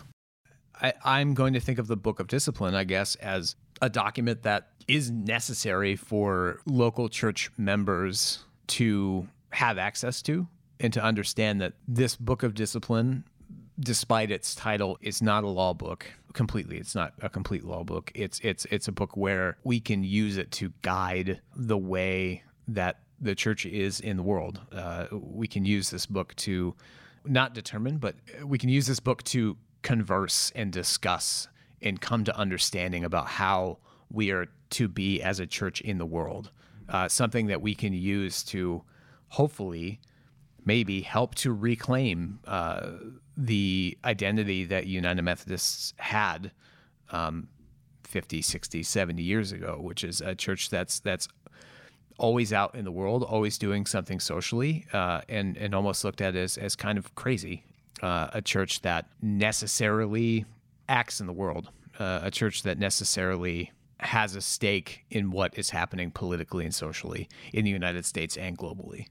I, 0.81 0.93
I'm 1.05 1.35
going 1.35 1.53
to 1.55 1.61
think 1.61 1.79
of 1.79 1.87
the 1.87 1.97
Book 1.97 2.21
of 2.21 2.27
Discipline, 2.27 2.75
I 2.75 2.85
guess, 2.85 3.15
as 3.17 3.57
a 3.83 3.89
document 3.89 4.43
that 4.43 4.69
is 4.89 5.11
necessary 5.11 5.97
for 5.97 6.61
local 6.67 7.09
church 7.09 7.51
members 7.57 8.45
to 8.69 9.29
have 9.51 9.79
access 9.79 10.23
to 10.23 10.47
and 10.79 10.93
to 10.93 11.03
understand 11.03 11.61
that 11.61 11.75
this 11.87 12.17
Book 12.17 12.43
of 12.43 12.55
Discipline, 12.55 13.25
despite 13.79 14.31
its 14.31 14.55
title, 14.55 14.99
is 15.01 15.23
not 15.23 15.45
a 15.45 15.49
law 15.49 15.75
book 15.75 16.07
completely. 16.33 16.79
It's 16.79 16.95
not 16.95 17.13
a 17.21 17.29
complete 17.29 17.65
law 17.65 17.85
book. 17.85 18.11
It's 18.15 18.41
it's 18.41 18.65
it's 18.67 18.89
a 18.89 18.93
book 18.93 19.17
where 19.17 19.57
we 19.65 19.81
can 19.81 20.05
use 20.05 20.37
it 20.37 20.51
to 20.53 20.73
guide 20.83 21.41
the 21.57 21.79
way 21.79 22.45
that 22.69 23.01
the 23.21 23.35
church 23.35 23.67
is 23.67 24.01
in 24.01 24.17
the 24.17 24.23
world. 24.23 24.61
Uh, 24.73 25.07
we 25.13 25.47
can 25.47 25.65
use 25.65 25.91
this 25.91 26.07
book 26.07 26.35
to 26.37 26.75
not 27.25 27.53
determine, 27.53 27.99
but 27.99 28.15
we 28.45 28.57
can 28.59 28.71
use 28.71 28.87
this 28.87 29.01
book 29.01 29.23
to 29.25 29.57
converse 29.83 30.53
and 30.55 30.73
discuss 30.73 31.49
and 31.83 32.01
come 32.01 32.25
to 32.25 32.37
understanding 32.37 33.05
about 33.05 33.27
how 33.27 33.79
we 34.13 34.31
are 34.31 34.47
to 34.71 34.89
be 34.89 35.23
as 35.23 35.41
a 35.41 35.47
church 35.47 35.81
in 35.81 35.99
the 35.99 36.07
world. 36.07 36.51
Uh, 36.89 37.09
something 37.09 37.47
that 37.47 37.63
we 37.63 37.75
can 37.75 37.93
use 37.93 38.43
to 38.43 38.83
hopefully 39.29 40.01
maybe 40.65 41.01
help 41.01 41.35
to 41.37 41.53
reclaim 41.53 42.41
uh, 42.47 42.91
the 43.37 43.97
identity 44.05 44.65
that 44.65 44.87
United 44.87 45.23
Methodists 45.23 45.95
had 45.97 46.53
um, 47.11 47.49
50, 48.05 48.43
60, 48.43 48.83
70 48.83 49.23
years 49.23 49.53
ago, 49.53 49.79
which 49.81 50.05
is 50.05 50.21
a 50.21 50.35
church 50.35 50.69
that's 50.69 51.01
that's 51.01 51.29
always 52.19 52.53
out 52.53 52.75
in 52.75 52.85
the 52.85 52.93
world, 52.93 53.23
always 53.23 53.57
doing 53.57 53.87
something 53.87 54.21
socially, 54.21 54.87
uh, 54.93 55.23
and 55.29 55.57
and 55.57 55.75
almost 55.75 56.05
looked 56.05 56.21
at 56.21 56.37
as 56.37 56.59
as 56.59 56.77
kind 56.77 56.99
of 56.99 57.15
crazy. 57.15 57.65
Uh, 58.03 58.29
a 58.33 58.41
church 58.41 58.81
that 58.83 59.07
necessarily 59.21 60.47
acts 60.89 61.21
in 61.21 61.27
the 61.27 61.33
world, 61.33 61.71
uh, 61.99 62.21
a 62.23 62.31
church 62.31 62.63
that 62.63 62.79
necessarily 62.79 63.71
has 63.99 64.35
a 64.35 64.41
stake 64.41 65.05
in 65.11 65.31
what 65.31 65.57
is 65.59 65.71
happening 65.71 66.11
politically 66.11 66.65
and 66.65 66.75
socially 66.75 67.29
in 67.53 67.65
the 67.65 67.71
United 67.71 68.05
States 68.05 68.37
and 68.37 68.57
globally. 68.57 69.07